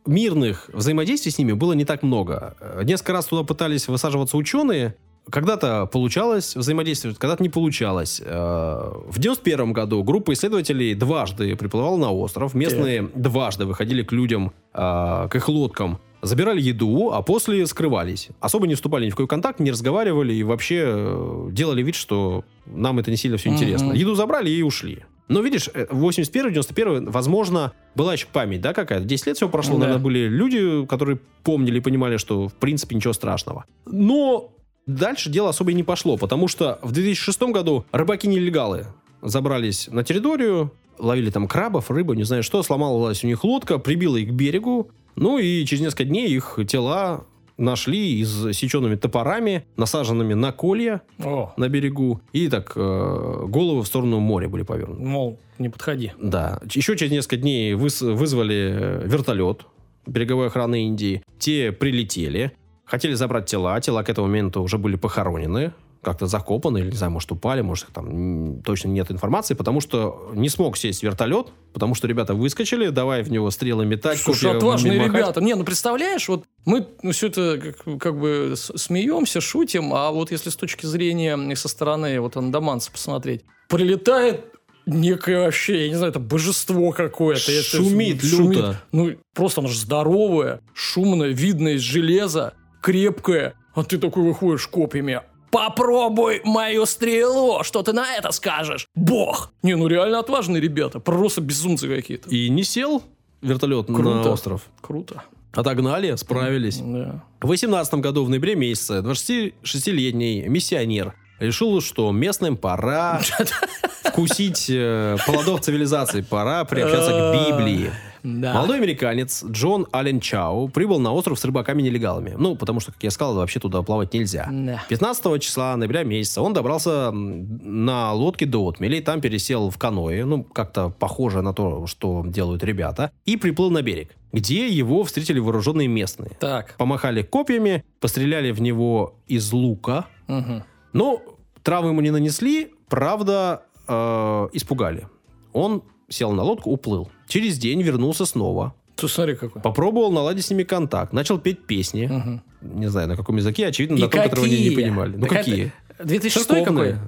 мирных 0.06 0.68
взаимодействий 0.72 1.32
с 1.32 1.38
ними 1.38 1.52
было 1.52 1.72
не 1.72 1.84
так 1.84 2.02
много. 2.02 2.56
Э, 2.60 2.82
Несколько 2.84 3.12
раз 3.12 3.26
туда 3.26 3.42
пытались 3.42 3.88
высаживаться 3.88 4.36
ученые, 4.36 4.94
когда-то 5.30 5.86
получалось 5.86 6.56
взаимодействовать, 6.56 7.18
когда-то 7.18 7.42
не 7.42 7.48
получалось. 7.48 8.20
Э, 8.24 8.92
В 9.06 9.18
91 9.18 9.72
году 9.72 10.02
группа 10.02 10.32
исследователей 10.32 10.94
дважды 10.94 11.54
приплывала 11.56 11.96
на 11.96 12.10
остров. 12.12 12.54
Местные 12.54 13.08
дважды 13.14 13.64
выходили 13.64 14.02
к 14.02 14.12
людям, 14.12 14.52
э, 14.74 15.28
к 15.30 15.34
их 15.34 15.48
лодкам, 15.48 16.00
забирали 16.22 16.60
еду, 16.60 17.10
а 17.12 17.20
после 17.22 17.66
скрывались. 17.66 18.28
Особо 18.40 18.66
не 18.66 18.74
вступали 18.74 19.06
ни 19.06 19.10
в 19.10 19.14
какой 19.14 19.26
контакт, 19.26 19.60
не 19.60 19.70
разговаривали 19.70 20.32
и 20.32 20.42
вообще 20.42 20.82
э, 20.86 21.48
делали 21.50 21.82
вид, 21.82 21.96
что 21.96 22.44
нам 22.66 22.98
это 23.00 23.10
не 23.10 23.16
сильно 23.16 23.36
все 23.36 23.50
интересно. 23.50 23.88
Мгм. 23.88 23.96
Еду 23.96 24.14
забрали 24.14 24.48
и 24.48 24.62
ушли. 24.62 25.00
Но 25.28 25.40
видишь, 25.40 25.68
э, 25.74 25.86
81 25.90 26.52
91 26.52 27.10
возможно, 27.10 27.72
была 27.94 28.12
еще 28.12 28.26
память, 28.32 28.60
да, 28.60 28.72
какая-то. 28.72 29.04
10 29.04 29.26
лет 29.26 29.36
всего 29.36 29.50
прошло, 29.50 29.74
Да. 29.74 29.80
наверное, 29.80 30.02
были 30.02 30.28
люди, 30.28 30.86
которые 30.86 31.18
помнили 31.42 31.78
и 31.78 31.80
понимали, 31.80 32.16
что, 32.18 32.48
в 32.48 32.54
принципе, 32.54 32.94
ничего 32.96 33.12
страшного. 33.12 33.64
Но 33.86 34.52
дальше 34.86 35.28
дело 35.28 35.50
особо 35.50 35.72
и 35.72 35.74
не 35.74 35.82
пошло, 35.82 36.16
потому 36.16 36.46
что 36.48 36.78
в 36.82 36.92
2006 36.92 37.52
году 37.52 37.84
рыбаки-нелегалы 37.92 38.86
забрались 39.22 39.88
на 39.88 40.04
территорию, 40.04 40.72
ловили 40.98 41.30
там 41.30 41.48
крабов, 41.48 41.90
рыбу, 41.90 42.12
не 42.14 42.24
знаю 42.24 42.42
что, 42.42 42.62
сломалась 42.62 43.24
у 43.24 43.26
них 43.26 43.42
лодка, 43.44 43.78
прибила 43.78 44.16
их 44.16 44.28
к 44.28 44.32
берегу, 44.32 44.90
ну 45.16 45.38
и 45.38 45.64
через 45.64 45.82
несколько 45.82 46.04
дней 46.04 46.28
их 46.28 46.58
тела 46.68 47.24
нашли 47.58 48.22
иссеченными 48.22 48.96
топорами, 48.96 49.64
насаженными 49.76 50.34
на 50.34 50.52
колья 50.52 51.02
О, 51.22 51.52
на 51.56 51.68
берегу, 51.68 52.20
и 52.32 52.48
так 52.48 52.72
э, 52.74 53.44
головы 53.46 53.82
в 53.82 53.86
сторону 53.86 54.18
моря 54.20 54.48
были 54.48 54.62
повернуты. 54.62 55.02
мол, 55.02 55.38
не 55.58 55.68
подходи. 55.68 56.12
Да. 56.20 56.60
Еще 56.72 56.96
через 56.96 57.12
несколько 57.12 57.36
дней 57.36 57.74
выс- 57.74 58.12
вызвали 58.14 58.54
э, 58.74 59.02
вертолет 59.06 59.62
береговой 60.06 60.48
охраны 60.48 60.86
Индии. 60.86 61.22
Те 61.38 61.70
прилетели, 61.70 62.52
хотели 62.84 63.14
забрать 63.14 63.46
тела. 63.46 63.80
Тела 63.80 64.02
к 64.02 64.08
этому 64.08 64.26
моменту 64.26 64.60
уже 64.62 64.78
были 64.78 64.96
похоронены, 64.96 65.72
как-то 66.02 66.26
закопаны, 66.26 66.78
или, 66.78 66.90
не 66.90 66.96
знаю, 66.96 67.12
может, 67.12 67.30
упали, 67.30 67.60
может, 67.60 67.84
их 67.84 67.94
там 67.94 68.60
точно 68.62 68.88
нет 68.88 69.10
информации, 69.10 69.54
потому 69.54 69.80
что 69.80 70.30
не 70.34 70.48
смог 70.48 70.76
сесть 70.76 71.02
вертолет, 71.02 71.48
потому 71.72 71.94
что 71.94 72.08
ребята 72.08 72.34
выскочили, 72.34 72.88
давай 72.88 73.22
в 73.22 73.30
него 73.30 73.50
стрелы 73.50 73.86
метать, 73.86 74.18
Слушай, 74.18 74.56
отважные 74.56 74.98
махать. 74.98 75.14
ребята. 75.14 75.40
Не, 75.40 75.54
ну 75.54 75.64
представляешь, 75.64 76.28
вот 76.28 76.44
мы 76.64 76.86
ну, 77.02 77.12
все 77.12 77.28
это 77.28 77.58
как, 77.58 77.98
как 78.00 78.18
бы 78.18 78.54
смеемся, 78.56 79.40
шутим, 79.40 79.94
а 79.94 80.10
вот 80.10 80.32
если 80.32 80.50
с 80.50 80.56
точки 80.56 80.86
зрения 80.86 81.36
и 81.36 81.54
со 81.54 81.68
стороны 81.68 82.20
вот 82.20 82.36
андаманца 82.36 82.90
посмотреть, 82.90 83.44
прилетает 83.68 84.46
некое 84.86 85.44
вообще, 85.44 85.84
я 85.84 85.88
не 85.88 85.94
знаю, 85.94 86.10
это 86.10 86.18
божество 86.20 86.90
какое-то. 86.90 87.52
это 87.52 87.76
Шумит 87.76 88.24
люто. 88.24 88.82
Ну, 88.90 89.16
просто 89.34 89.60
оно 89.60 89.68
же 89.68 89.78
здоровое, 89.78 90.60
шумное, 90.74 91.28
видно 91.28 91.68
из 91.68 91.80
железа, 91.80 92.54
крепкое. 92.80 93.54
А 93.74 93.84
ты 93.84 93.98
такой 93.98 94.24
выходишь 94.24 94.66
копьями. 94.66 95.22
Попробуй 95.52 96.40
мою 96.44 96.86
стрелу, 96.86 97.62
что 97.62 97.82
ты 97.82 97.92
на 97.92 98.16
это 98.16 98.32
скажешь? 98.32 98.88
Бог! 98.94 99.52
Не, 99.62 99.76
ну 99.76 99.86
реально 99.86 100.18
отважные 100.18 100.62
ребята, 100.62 100.98
просто 100.98 101.42
безумцы 101.42 101.94
какие-то. 101.94 102.30
И 102.30 102.48
не 102.48 102.64
сел 102.64 103.02
вертолет 103.42 103.86
Круто. 103.86 104.02
на 104.02 104.30
остров. 104.30 104.62
Круто. 104.80 105.24
Отогнали, 105.52 106.16
справились. 106.16 106.78
Да. 106.78 107.22
В 107.42 107.48
18 107.48 107.94
году, 107.94 108.24
в 108.24 108.30
ноябре 108.30 108.54
месяце, 108.56 109.00
26-летний 109.00 110.48
миссионер 110.48 111.12
решил, 111.38 111.82
что 111.82 112.10
местным 112.12 112.56
пора 112.56 113.20
вкусить 114.04 114.70
э, 114.70 115.18
плодов 115.26 115.60
цивилизации, 115.60 116.22
пора 116.22 116.64
приобщаться 116.64 117.10
к 117.10 117.50
Библии. 117.50 117.90
Да. 118.22 118.54
Молодой 118.54 118.78
американец 118.78 119.44
Джон 119.44 119.86
Аллен 119.92 120.20
Чау 120.20 120.68
прибыл 120.68 121.00
на 121.00 121.12
остров 121.12 121.38
с 121.38 121.44
рыбаками-нелегалами. 121.44 122.34
Ну, 122.38 122.54
потому 122.56 122.80
что, 122.80 122.92
как 122.92 123.02
я 123.02 123.10
сказал, 123.10 123.34
вообще 123.34 123.58
туда 123.60 123.82
плавать 123.82 124.14
нельзя. 124.14 124.48
Да. 124.50 124.82
15 124.88 125.42
числа 125.42 125.76
ноября 125.76 126.04
месяца 126.04 126.40
он 126.42 126.52
добрался 126.52 127.10
на 127.12 128.12
лодке 128.12 128.46
до 128.46 128.68
отмели, 128.68 129.00
там 129.00 129.20
пересел 129.20 129.70
в 129.70 129.78
каное, 129.78 130.24
ну, 130.24 130.44
как-то 130.44 130.90
похоже 130.90 131.42
на 131.42 131.52
то, 131.52 131.86
что 131.86 132.24
делают 132.26 132.62
ребята, 132.64 133.10
и 133.24 133.36
приплыл 133.36 133.70
на 133.70 133.82
берег, 133.82 134.14
где 134.32 134.68
его 134.68 135.04
встретили 135.04 135.38
вооруженные 135.38 135.88
местные. 135.88 136.32
Так. 136.38 136.76
Помахали 136.78 137.22
копьями, 137.22 137.84
постреляли 138.00 138.52
в 138.52 138.60
него 138.60 139.16
из 139.26 139.52
лука, 139.52 140.06
Мгм. 140.28 140.62
но 140.92 141.20
травмы 141.62 141.90
ему 141.90 142.00
не 142.00 142.10
нанесли, 142.10 142.72
правда, 142.88 143.62
э, 143.88 144.48
испугали. 144.52 145.08
Он 145.52 145.82
сел 146.08 146.32
на 146.32 146.42
лодку, 146.42 146.70
уплыл. 146.70 147.10
Через 147.32 147.56
день 147.56 147.80
вернулся 147.80 148.26
снова. 148.26 148.74
Ты 148.94 149.08
смотри 149.08 149.36
какой. 149.36 149.62
Попробовал 149.62 150.12
наладить 150.12 150.44
с 150.44 150.50
ними 150.50 150.64
контакт. 150.64 151.14
Начал 151.14 151.38
петь 151.38 151.64
песни. 151.64 152.04
Мгм. 152.04 152.42
Не 152.60 152.88
знаю, 152.90 153.08
на 153.08 153.16
каком 153.16 153.38
языке. 153.38 153.68
Очевидно, 153.68 153.94
И 153.96 154.02
на 154.02 154.08
том, 154.08 154.22
которого 154.22 154.44
они 154.44 154.68
не 154.68 154.76
понимали. 154.76 155.16
Ну, 155.16 155.22
Так 155.22 155.38
какие? 155.38 155.72
это 155.96 156.08
2006 156.08 156.46
какой? 156.46 156.58
Церковные. 156.64 156.98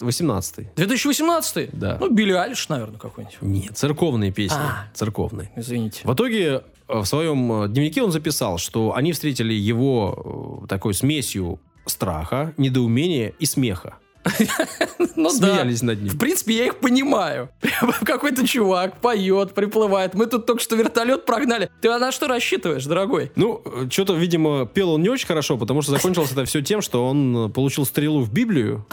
18 0.00 0.74
2018? 0.74 1.70
Да. 1.72 1.96
Ну, 1.98 2.10
Билли 2.10 2.32
Айлиш, 2.32 2.68
наверное, 2.68 2.98
какой-нибудь. 2.98 3.38
Нет, 3.40 3.78
церковные 3.78 4.32
песни. 4.32 4.58
А. 4.60 4.84
Церковные. 4.92 5.50
Извините. 5.56 6.02
В 6.04 6.12
итоге 6.12 6.62
э, 6.86 6.98
в 6.98 7.06
своем 7.06 7.62
э, 7.62 7.68
дневнике 7.68 8.02
он 8.02 8.12
записал, 8.12 8.58
что 8.58 8.94
они 8.94 9.12
встретили 9.12 9.54
его 9.54 10.60
э, 10.64 10.66
такой 10.68 10.92
смесью 10.92 11.58
страха, 11.86 12.52
недоумения 12.58 13.32
и 13.38 13.46
смеха. 13.46 13.94
Ну 15.16 15.30
Смеялись 15.30 15.80
да. 15.80 15.86
над 15.88 16.02
ним. 16.02 16.12
В 16.12 16.18
принципе, 16.18 16.56
я 16.56 16.66
их 16.66 16.76
понимаю. 16.78 17.48
Какой-то 18.04 18.46
чувак 18.46 19.00
поет, 19.00 19.54
приплывает. 19.54 20.14
Мы 20.14 20.26
тут 20.26 20.46
только 20.46 20.62
что 20.62 20.76
вертолет 20.76 21.24
прогнали. 21.24 21.70
Ты 21.80 21.88
на 21.88 22.12
что 22.12 22.28
рассчитываешь, 22.28 22.84
дорогой? 22.84 23.32
Ну, 23.36 23.62
что-то, 23.90 24.14
видимо, 24.14 24.66
пел 24.66 24.90
он 24.92 25.02
не 25.02 25.08
очень 25.08 25.26
хорошо, 25.26 25.56
потому 25.56 25.82
что 25.82 25.92
закончилось 25.92 26.32
это 26.32 26.44
все 26.44 26.62
тем, 26.62 26.82
что 26.82 27.06
он 27.06 27.50
получил 27.52 27.86
стрелу 27.86 28.20
в 28.22 28.32
Библию 28.32 28.86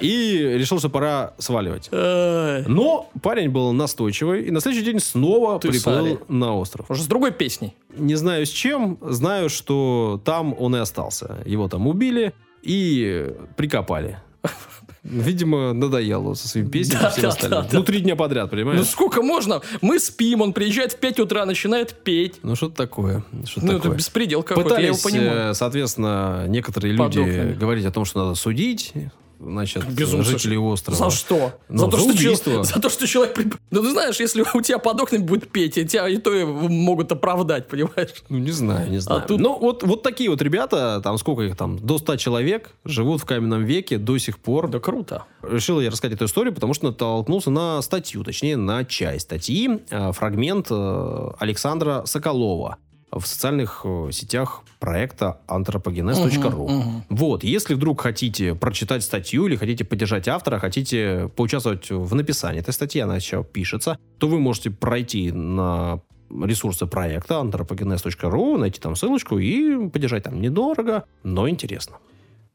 и 0.00 0.38
решил, 0.56 0.78
что 0.78 0.88
пора 0.88 1.34
сваливать. 1.38 1.88
Но 1.90 3.10
парень 3.22 3.50
был 3.50 3.72
настойчивый 3.72 4.44
и 4.44 4.50
на 4.50 4.60
следующий 4.60 4.84
день 4.84 5.00
снова 5.00 5.58
Ты 5.58 5.68
приплыл 5.68 6.04
сари. 6.04 6.18
на 6.28 6.56
остров. 6.56 6.90
Уже 6.90 7.02
с 7.02 7.06
другой 7.06 7.32
песней. 7.32 7.74
Не 7.96 8.14
знаю 8.14 8.46
с 8.46 8.50
чем, 8.50 8.98
знаю, 9.02 9.48
что 9.48 10.20
там 10.24 10.54
он 10.58 10.76
и 10.76 10.78
остался. 10.78 11.38
Его 11.44 11.68
там 11.68 11.86
убили 11.86 12.34
и 12.62 13.34
прикопали. 13.56 14.18
Видимо, 15.02 15.74
надоело 15.74 16.32
со 16.32 16.48
своими 16.48 16.68
песнями 16.70 17.02
Да, 17.02 17.08
и 17.08 17.10
всем 17.12 17.22
да, 17.24 17.28
остальным. 17.28 17.62
да, 17.62 17.68
да. 17.70 17.78
Ну, 17.78 17.84
три 17.84 18.00
дня 18.00 18.16
подряд, 18.16 18.46
Ну 18.46 18.50
понимаешь? 18.56 18.86
сколько 18.86 19.20
можно? 19.22 19.60
Мы 19.82 19.98
спим, 19.98 20.40
он 20.40 20.54
приезжает 20.54 20.92
в 20.92 20.96
5 20.96 21.20
утра, 21.20 21.44
начинает 21.44 21.92
петь. 22.02 22.36
Ну, 22.42 22.56
что-то 22.56 22.74
такое. 22.76 23.22
Что-то 23.44 23.66
Ну, 23.66 23.72
это 23.72 23.82
такое. 23.82 23.98
беспредел 23.98 24.42
какой-то, 24.42 24.76
я 24.80 24.86
его 24.86 24.96
Пытались, 24.96 25.02
понимаю. 25.18 25.50
э, 25.50 25.54
соответственно, 25.54 26.46
некоторые 26.48 26.96
Под 26.96 27.14
люди 27.14 27.18
окнами. 27.30 27.52
говорить 27.54 27.84
о 27.84 27.90
том, 27.90 28.06
что 28.06 28.24
надо 28.24 28.34
судить, 28.34 28.92
значит, 29.40 29.86
Безумцы. 29.88 30.30
жителей 30.32 30.56
острова. 30.58 31.10
За 31.10 31.10
что? 31.16 31.52
Ну, 31.68 31.78
за, 31.78 31.86
то, 31.90 31.96
за 31.96 32.02
что 32.02 32.12
чел- 32.18 32.26
убийство. 32.32 32.64
за 32.64 32.80
то, 32.80 32.88
что 32.88 33.06
человек... 33.06 33.34
при- 33.34 33.50
Ну, 33.70 33.82
ты 33.82 33.90
знаешь, 33.90 34.20
если 34.20 34.44
у 34.54 34.60
тебя 34.60 34.78
под 34.78 35.00
окнами 35.00 35.22
будет 35.22 35.50
петь, 35.50 35.76
и 35.78 35.84
тебя 35.86 36.08
и 36.08 36.16
то 36.18 36.32
и 36.34 36.44
могут 36.44 37.12
оправдать, 37.12 37.68
понимаешь? 37.68 38.10
Ну, 38.28 38.38
не 38.38 38.50
знаю, 38.52 38.90
не 38.90 38.98
знаю. 38.98 39.22
А 39.22 39.26
тут- 39.26 39.40
Ну, 39.40 39.58
вот, 39.58 39.82
вот 39.82 40.02
такие 40.02 40.30
вот 40.30 40.40
ребята, 40.42 41.00
там 41.02 41.18
сколько 41.18 41.42
их 41.42 41.56
там, 41.56 41.78
до 41.78 41.98
100 41.98 42.16
человек, 42.16 42.70
живут 42.84 43.20
в 43.20 43.24
каменном 43.24 43.64
веке 43.64 43.98
до 43.98 44.18
сих 44.18 44.38
пор. 44.38 44.68
Да 44.68 44.78
круто. 44.80 45.24
Решил 45.42 45.80
я 45.80 45.90
рассказать 45.90 46.16
эту 46.16 46.24
историю, 46.26 46.54
потому 46.54 46.74
что 46.74 46.86
натолкнулся 46.86 47.50
на 47.50 47.82
статью, 47.82 48.24
точнее, 48.24 48.56
на 48.56 48.84
часть 48.84 49.22
статьи, 49.26 49.68
э, 49.90 50.12
фрагмент 50.12 50.68
э, 50.70 51.30
Александра 51.38 52.02
Соколова 52.06 52.76
в 53.18 53.26
социальных 53.26 53.82
э, 53.84 54.10
сетях 54.12 54.62
проекта 54.80 55.40
anthropogenes.ru. 55.48 56.64
Мгм, 56.64 56.76
мгм. 56.76 57.04
Вот, 57.08 57.44
если 57.44 57.74
вдруг 57.74 58.00
хотите 58.00 58.54
прочитать 58.54 59.02
статью 59.02 59.46
или 59.46 59.56
хотите 59.56 59.84
поддержать 59.84 60.28
автора, 60.28 60.58
хотите 60.58 61.30
поучаствовать 61.36 61.90
в 61.90 62.14
написании 62.14 62.60
этой 62.60 62.72
статьи, 62.74 63.00
она 63.00 63.16
еще 63.16 63.44
пишется, 63.44 63.98
то 64.18 64.28
вы 64.28 64.40
можете 64.40 64.70
пройти 64.70 65.32
на 65.32 66.00
ресурсы 66.30 66.86
проекта 66.86 67.34
anthropogenes.ru, 67.34 68.58
найти 68.58 68.80
там 68.80 68.96
ссылочку 68.96 69.38
и 69.38 69.88
поддержать 69.88 70.24
там 70.24 70.40
недорого, 70.40 71.04
но 71.22 71.48
интересно. 71.48 71.96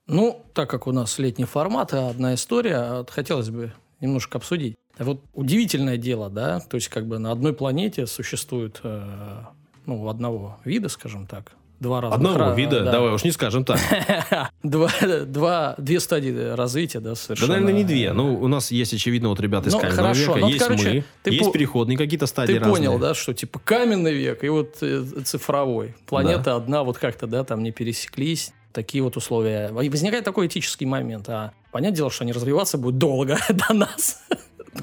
Ну, 0.07 0.43
так 0.53 0.69
как 0.69 0.87
у 0.87 0.91
нас 0.91 1.19
летний 1.19 1.45
формат, 1.45 1.93
одна 1.93 2.33
история, 2.33 3.05
хотелось 3.09 3.49
бы 3.49 3.73
немножко 4.01 4.37
обсудить. 4.39 4.75
Вот 4.97 5.21
удивительное 5.33 5.97
дело, 5.97 6.29
да, 6.29 6.59
то 6.59 6.75
есть 6.75 6.89
как 6.89 7.07
бы 7.07 7.19
на 7.19 7.31
одной 7.31 7.53
планете 7.53 8.05
существует, 8.07 8.81
э, 8.83 9.43
ну, 9.89 10.07
одного 10.07 10.57
вида, 10.65 10.89
скажем 10.89 11.27
так, 11.27 11.51
два 11.79 12.01
разных... 12.01 12.17
Одного 12.17 12.51
ра- 12.51 12.55
вида, 12.55 12.83
да. 12.83 12.91
давай 12.91 13.13
уж 13.13 13.23
не 13.23 13.31
скажем 13.31 13.63
так. 13.65 13.79
два, 14.63 14.89
два, 15.25 15.75
две 15.77 15.99
стадии 15.99 16.53
развития, 16.55 16.99
да, 16.99 17.11
Да, 17.11 17.15
совершенно. 17.15 17.53
наверное, 17.53 17.73
не 17.73 17.83
две. 17.83 18.11
Ну, 18.13 18.39
у 18.41 18.47
нас 18.47 18.71
есть, 18.71 18.93
очевидно, 18.93 19.29
вот 19.29 19.39
ребята 19.39 19.69
из 19.69 19.73
Ну, 19.73 19.79
каменного 19.79 20.13
хорошо. 20.13 20.33
века, 20.35 20.39
Ну, 20.39 20.47
есть 20.49 20.59
короче, 20.65 20.89
мы, 20.93 21.03
ты 21.23 21.31
есть 21.31 21.45
по- 21.45 21.51
переходные 21.51 21.97
какие-то 21.97 22.25
стадии 22.27 22.53
Ты 22.53 22.59
разные. 22.59 22.75
понял, 22.89 22.99
да, 22.99 23.13
что 23.13 23.33
типа 23.33 23.59
каменный 23.59 24.13
век 24.13 24.43
и 24.43 24.49
вот 24.49 24.77
э, 24.81 25.03
цифровой. 25.23 25.95
Планета 26.05 26.55
одна 26.55 26.83
вот 26.83 26.97
как-то, 26.97 27.27
да, 27.27 27.43
там 27.43 27.63
не 27.63 27.71
пересеклись. 27.71 28.51
Такие 28.71 29.03
вот 29.03 29.17
условия. 29.17 29.71
И 29.81 29.89
возникает 29.89 30.23
такой 30.25 30.45
этический 30.45 30.85
момент. 30.85 31.27
А 31.27 31.53
понятное 31.71 31.95
дело, 31.97 32.11
что 32.11 32.23
они 32.23 32.33
развиваться 32.33 32.77
будут 32.77 32.99
долго 32.99 33.39
до 33.49 33.73
нас. 33.73 34.21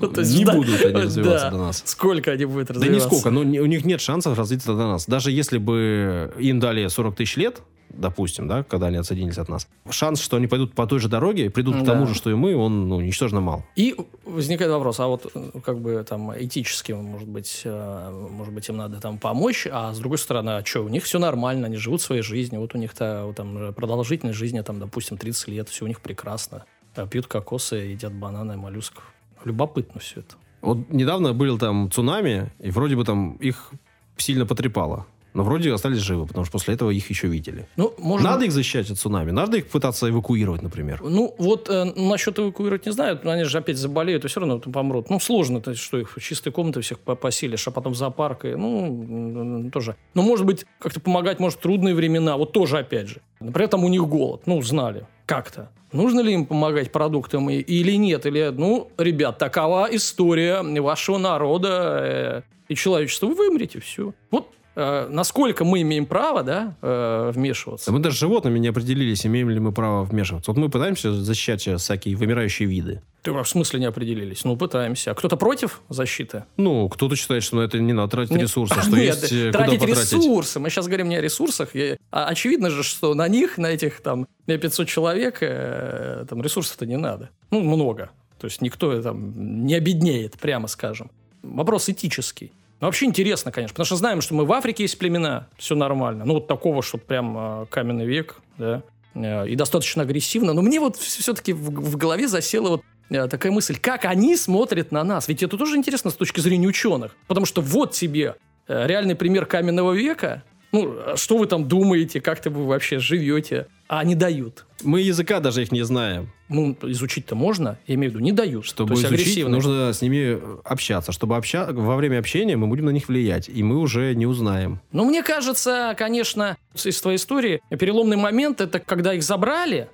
Ну, 0.00 0.08
то 0.08 0.20
есть 0.20 0.36
не 0.36 0.44
жда- 0.44 0.54
будут 0.54 0.84
они 0.84 0.94
развиваться 1.02 1.44
Да. 1.46 1.50
до 1.50 1.56
нас. 1.58 1.82
Сколько 1.86 2.32
они 2.32 2.44
будут 2.44 2.68
Да 2.68 2.74
развиваться? 2.74 3.08
нисколько, 3.08 3.30
но 3.30 3.40
у 3.40 3.66
них 3.66 3.84
нет 3.84 4.00
шансов 4.00 4.36
развиться 4.36 4.74
до 4.74 4.86
нас. 4.88 5.06
Даже 5.06 5.30
если 5.30 5.58
бы 5.58 6.32
им 6.38 6.60
дали 6.60 6.86
40 6.88 7.14
тысяч 7.16 7.36
лет, 7.36 7.62
допустим, 7.88 8.46
да, 8.48 8.62
когда 8.64 8.88
они 8.88 8.96
отсоединились 8.98 9.38
от 9.38 9.48
нас, 9.48 9.68
шанс, 9.88 10.20
что 10.20 10.36
они 10.36 10.48
пойдут 10.48 10.74
по 10.74 10.86
той 10.86 10.98
же 10.98 11.08
дороге, 11.08 11.50
придут 11.50 11.76
к 11.76 11.78
Да. 11.80 11.92
тому 11.92 12.06
же, 12.06 12.14
что 12.14 12.30
и 12.30 12.34
мы, 12.34 12.54
он 12.56 12.88
ну, 12.88 13.00
ничтожно 13.00 13.40
мал. 13.40 13.64
И 13.76 13.94
возникает 14.24 14.70
вопрос, 14.72 15.00
а 15.00 15.06
вот 15.06 15.30
э, 15.34 15.50
как 15.64 15.78
бы 15.80 16.04
там 16.06 16.32
этически, 16.36 16.92
может 16.92 17.28
быть, 17.28 17.62
э, 17.64 18.28
может 18.30 18.52
быть, 18.52 18.68
им 18.68 18.76
надо 18.76 19.00
там 19.00 19.18
помочь, 19.18 19.66
а 19.70 19.94
с 19.94 19.98
другой 19.98 20.18
стороны, 20.18 20.50
а 20.50 20.64
что, 20.64 20.80
у 20.80 20.88
них 20.88 21.04
все 21.04 21.18
нормально, 21.18 21.66
они 21.66 21.76
живут 21.76 22.02
своей 22.02 22.22
жизнью, 22.22 22.60
вот 22.60 22.74
у 22.74 22.78
них-то 22.78 23.22
вот 23.26 23.36
там 23.36 23.72
продолжительность 23.72 24.38
жизни, 24.38 24.60
там, 24.60 24.78
допустим, 24.80 25.16
30 25.16 25.48
лет, 25.48 25.68
все 25.68 25.84
у 25.84 25.88
них 25.88 26.00
прекрасно. 26.00 26.64
Э, 26.96 27.06
Пьют 27.08 27.28
кокосы, 27.28 27.76
едят 27.76 28.12
бананы, 28.12 28.56
моллюсков. 28.56 29.04
Любопытно 29.46 30.00
все 30.00 30.20
это. 30.20 30.34
Вот 30.60 30.90
недавно 30.90 31.32
был 31.32 31.56
там 31.56 31.88
цунами, 31.92 32.50
и 32.58 32.72
вроде 32.72 32.96
бы 32.96 33.04
там 33.04 33.36
их 33.36 33.70
сильно 34.16 34.44
потрепало. 34.44 35.06
Но 35.36 35.42
вроде 35.44 35.70
остались 35.70 35.98
живы, 35.98 36.26
потому 36.26 36.44
что 36.46 36.52
после 36.52 36.72
этого 36.74 36.88
их 36.90 37.10
еще 37.10 37.28
видели. 37.28 37.68
Ну, 37.76 37.92
можно... 37.98 38.30
Надо 38.30 38.46
их 38.46 38.52
защищать 38.52 38.90
от 38.90 38.96
цунами? 38.98 39.32
Надо 39.32 39.58
их 39.58 39.66
пытаться 39.68 40.08
эвакуировать, 40.08 40.62
например? 40.62 41.02
Ну, 41.04 41.34
вот 41.36 41.68
э, 41.68 41.84
насчет 41.94 42.38
эвакуировать 42.38 42.86
не 42.86 42.92
знаю, 42.92 43.20
но 43.22 43.32
они 43.32 43.44
же 43.44 43.58
опять 43.58 43.76
заболеют, 43.76 44.24
и 44.24 44.28
все 44.28 44.40
равно 44.40 44.58
там 44.60 44.72
помрут. 44.72 45.10
Ну, 45.10 45.20
сложно, 45.20 45.60
то 45.60 45.72
есть, 45.72 45.82
что 45.82 45.98
их 45.98 46.16
в 46.16 46.20
чистой 46.22 46.52
комнаты 46.52 46.80
всех 46.80 46.98
по- 47.00 47.16
поселишь, 47.16 47.68
а 47.68 47.70
потом 47.70 47.92
в 47.92 47.96
зоопарк, 47.96 48.46
и, 48.46 48.54
ну, 48.54 49.70
тоже. 49.70 49.96
Но, 50.14 50.22
может 50.22 50.46
быть, 50.46 50.64
как-то 50.78 51.00
помогать, 51.00 51.38
может, 51.38 51.60
трудные 51.60 51.94
времена, 51.94 52.38
вот 52.38 52.52
тоже, 52.52 52.78
опять 52.78 53.08
же. 53.08 53.20
Например, 53.40 53.68
там 53.68 53.84
у 53.84 53.88
них 53.88 54.06
голод, 54.08 54.42
ну, 54.46 54.62
знали, 54.62 55.06
как-то. 55.26 55.70
Нужно 55.92 56.20
ли 56.20 56.32
им 56.32 56.46
помогать 56.46 56.92
продуктам 56.92 57.50
и- 57.50 57.56
или 57.58 57.92
нет? 57.92 58.24
Или, 58.24 58.50
ну, 58.56 58.90
ребят, 58.96 59.36
такова 59.36 59.86
история 59.94 60.62
вашего 60.80 61.18
народа 61.18 62.00
э, 62.02 62.42
и 62.68 62.74
человечества. 62.74 63.26
Вы 63.26 63.34
вымрете, 63.34 63.80
все. 63.80 64.14
Вот 64.30 64.48
э, 64.76 65.08
насколько 65.10 65.64
мы 65.64 65.82
имеем 65.82 66.06
право, 66.06 66.42
да, 66.42 66.76
э, 66.82 67.32
вмешиваться. 67.34 67.86
Да 67.86 67.92
мы 67.92 67.98
даже 67.98 68.16
животными 68.16 68.58
не 68.58 68.68
определились, 68.68 69.26
имеем 69.26 69.50
ли 69.50 69.58
мы 69.58 69.72
право 69.72 70.04
вмешиваться. 70.04 70.52
Вот 70.52 70.58
мы 70.58 70.68
пытаемся 70.68 71.12
защищать 71.12 71.60
сейчас 71.62 71.82
всякие 71.82 72.14
вымирающие 72.16 72.68
виды. 72.68 73.02
Ты 73.22 73.32
в 73.32 73.44
смысле 73.44 73.80
не 73.80 73.86
определились? 73.86 74.44
Ну, 74.44 74.56
пытаемся. 74.56 75.10
А 75.10 75.14
кто-то 75.14 75.36
против 75.36 75.80
защиты? 75.88 76.44
Ну, 76.56 76.88
кто-то 76.88 77.16
считает, 77.16 77.42
что 77.42 77.56
на 77.56 77.62
это 77.62 77.80
не 77.80 77.92
надо 77.92 78.12
тратить 78.12 78.30
Нет. 78.32 78.42
ресурсы, 78.42 78.80
что 78.80 78.96
Нет, 78.96 79.16
есть 79.16 79.32
э, 79.32 79.50
тратить 79.50 79.80
куда 79.80 79.90
потратить. 79.94 80.12
ресурсы. 80.12 80.60
Мы 80.60 80.70
сейчас 80.70 80.86
говорим 80.86 81.08
не 81.08 81.16
о 81.16 81.20
ресурсах. 81.20 81.74
И- 81.74 81.96
а 82.12 82.26
очевидно 82.28 82.70
же, 82.70 82.84
что 82.84 83.14
на 83.14 83.26
них, 83.26 83.58
на 83.58 83.66
этих 83.66 84.00
там 84.00 84.28
500 84.46 84.86
человек, 84.86 85.38
э, 85.40 86.24
там 86.28 86.40
ресурсов-то 86.40 86.86
не 86.86 86.96
надо. 86.96 87.30
Ну, 87.50 87.62
много. 87.62 88.10
То 88.38 88.46
есть 88.46 88.60
никто 88.60 89.02
там 89.02 89.66
не 89.66 89.74
обеднеет, 89.74 90.34
прямо 90.38 90.68
скажем. 90.68 91.10
Вопрос 91.42 91.88
этический. 91.88 92.52
Ну, 92.80 92.88
вообще 92.88 93.06
интересно, 93.06 93.52
конечно, 93.52 93.72
потому 93.72 93.86
что 93.86 93.96
знаем, 93.96 94.20
что 94.20 94.34
мы 94.34 94.44
в 94.44 94.52
Африке 94.52 94.82
есть 94.82 94.98
племена, 94.98 95.48
все 95.56 95.74
нормально. 95.74 96.24
Ну, 96.26 96.34
вот 96.34 96.46
такого, 96.46 96.82
что 96.82 96.98
прям 96.98 97.62
э, 97.62 97.66
каменный 97.70 98.04
век, 98.04 98.36
да, 98.58 98.82
э, 99.14 99.48
и 99.48 99.56
достаточно 99.56 100.02
агрессивно. 100.02 100.52
Но 100.52 100.60
мне 100.60 100.78
вот 100.78 100.96
все-таки 100.96 101.54
в, 101.54 101.70
в 101.70 101.96
голове 101.96 102.28
засела 102.28 102.68
вот 102.68 102.82
э, 103.08 103.28
такая 103.28 103.50
мысль, 103.50 103.78
как 103.78 104.04
они 104.04 104.36
смотрят 104.36 104.92
на 104.92 105.04
нас. 105.04 105.26
Ведь 105.26 105.42
это 105.42 105.56
тоже 105.56 105.76
интересно 105.76 106.10
с 106.10 106.14
точки 106.14 106.40
зрения 106.40 106.66
ученых. 106.68 107.16
Потому 107.28 107.46
что 107.46 107.62
вот 107.62 107.92
тебе 107.92 108.34
реальный 108.68 109.14
пример 109.14 109.46
каменного 109.46 109.92
века. 109.92 110.42
Ну, 110.72 110.96
что 111.14 111.38
вы 111.38 111.46
там 111.46 111.68
думаете, 111.68 112.20
как-то 112.20 112.50
вы 112.50 112.66
вообще 112.66 112.98
живете, 112.98 113.68
а 113.88 114.04
не 114.04 114.14
дают. 114.14 114.66
Мы 114.82 115.00
языка 115.00 115.40
даже 115.40 115.62
их 115.62 115.72
не 115.72 115.82
знаем. 115.82 116.32
Ну, 116.48 116.76
изучить-то 116.82 117.34
можно, 117.34 117.78
я 117.86 117.94
имею 117.94 118.12
в 118.12 118.14
виду, 118.14 118.24
не 118.24 118.32
дают. 118.32 118.64
Чтобы 118.64 118.94
То 118.94 118.94
есть 118.94 119.06
изучить, 119.06 119.22
агрессивно. 119.22 119.56
нужно 119.56 119.92
с 119.92 120.02
ними 120.02 120.40
общаться. 120.64 121.12
Чтобы 121.12 121.36
обща... 121.36 121.66
во 121.72 121.96
время 121.96 122.18
общения 122.18 122.56
мы 122.56 122.66
будем 122.66 122.86
на 122.86 122.90
них 122.90 123.08
влиять, 123.08 123.48
и 123.48 123.62
мы 123.62 123.78
уже 123.78 124.14
не 124.14 124.26
узнаем. 124.26 124.80
Ну, 124.92 125.04
мне 125.04 125.22
кажется, 125.22 125.94
конечно, 125.96 126.56
из 126.74 127.00
твоей 127.00 127.16
истории 127.16 127.60
переломный 127.70 128.16
момент 128.16 128.60
это 128.60 128.78
когда 128.78 129.14
их 129.14 129.22
забрали, 129.22 129.88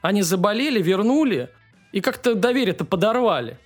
они 0.00 0.22
заболели, 0.22 0.80
вернули, 0.80 1.50
и 1.92 2.00
как-то 2.00 2.34
доверие-то 2.34 2.84
подорвали. 2.84 3.58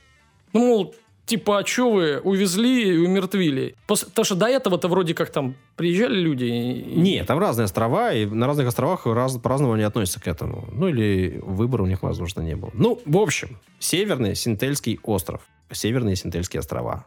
Ну, 0.53 0.67
мол, 0.67 0.95
типа, 1.27 1.59
а 1.59 1.67
что 1.67 1.91
вы 1.93 2.19
увезли 2.23 2.95
и 2.95 2.99
умертвили? 2.99 3.75
Пос- 3.89 4.05
Потому 4.07 4.25
что 4.25 4.35
до 4.35 4.47
этого-то 4.47 4.89
вроде 4.89 5.15
как 5.15 5.31
там 5.31 5.55
приезжали 5.77 6.19
люди. 6.21 6.45
и- 6.45 6.95
Нет, 7.01 7.27
там 7.27 7.39
разные 7.39 7.65
острова, 7.65 8.13
и 8.13 8.27
на 8.27 8.47
разных 8.47 8.67
островах 8.69 9.07
раз... 9.07 9.37
по-разному 9.39 9.75
они 9.75 9.83
относятся 9.85 10.21
к 10.21 10.27
этому. 10.29 10.69
Ну, 10.73 10.89
или 10.89 11.41
выбора 11.43 11.83
у 11.83 11.87
них, 11.87 12.03
возможно, 12.03 12.41
не 12.43 12.57
было. 12.57 12.71
Ну, 12.75 13.01
в 13.07 13.17
общем, 13.17 13.59
Северный 13.79 14.35
Синтельский 14.35 14.99
остров. 15.03 15.41
Северные 15.71 16.17
Синтельские 16.17 16.61
острова. 16.61 17.07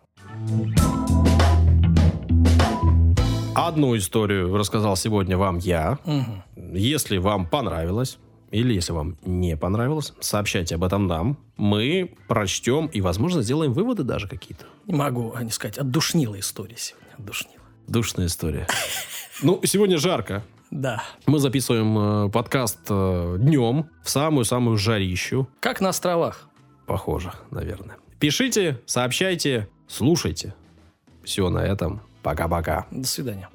Одну 3.56 3.96
историю 3.96 4.56
рассказал 4.58 4.96
сегодня 4.98 5.38
вам 5.38 5.58
я. 5.60 5.98
Мгм. 6.06 6.44
Если 6.76 7.18
вам 7.18 7.48
понравилось, 7.48 8.18
или 8.52 8.74
если 8.74 8.94
вам 8.94 9.18
не 9.26 9.58
понравилось, 9.58 10.14
сообщайте 10.20 10.76
об 10.76 10.84
этом 10.84 11.08
нам. 11.08 11.38
Мы 11.58 12.16
прочтем 12.28 12.88
и, 12.88 13.02
возможно, 13.02 13.42
сделаем 13.42 13.74
выводы 13.74 14.04
даже 14.04 14.28
какие-то. 14.28 14.66
Не 14.86 14.96
могу 14.96 15.34
а 15.36 15.44
не 15.44 15.52
сказать, 15.52 15.78
отдушнила 15.78 16.40
история 16.40 16.78
сегодня, 16.78 17.16
отдушнила. 17.18 17.64
Душная 17.88 18.28
история. 18.28 18.68
Ну, 19.42 19.60
сегодня 19.64 19.98
жарко. 19.98 20.44
Да. 20.72 21.04
Мы 21.26 21.40
записываем 21.40 22.28
э, 22.28 22.30
подкаст 22.32 22.80
э, 22.90 23.38
днем, 23.40 23.90
в 24.04 24.10
самую-самую 24.10 24.78
жарищу. 24.78 25.48
Как 25.60 25.82
на 25.82 25.90
островах. 25.90 26.50
Похоже, 26.86 27.32
наверное. 27.52 27.98
Пишите, 28.20 28.82
сообщайте, 28.86 29.68
слушайте. 29.88 30.56
Все 31.24 31.50
на 31.50 31.60
этом. 31.60 32.02
Пока-пока. 32.24 32.88
До 32.92 33.08
свидания. 33.08 33.50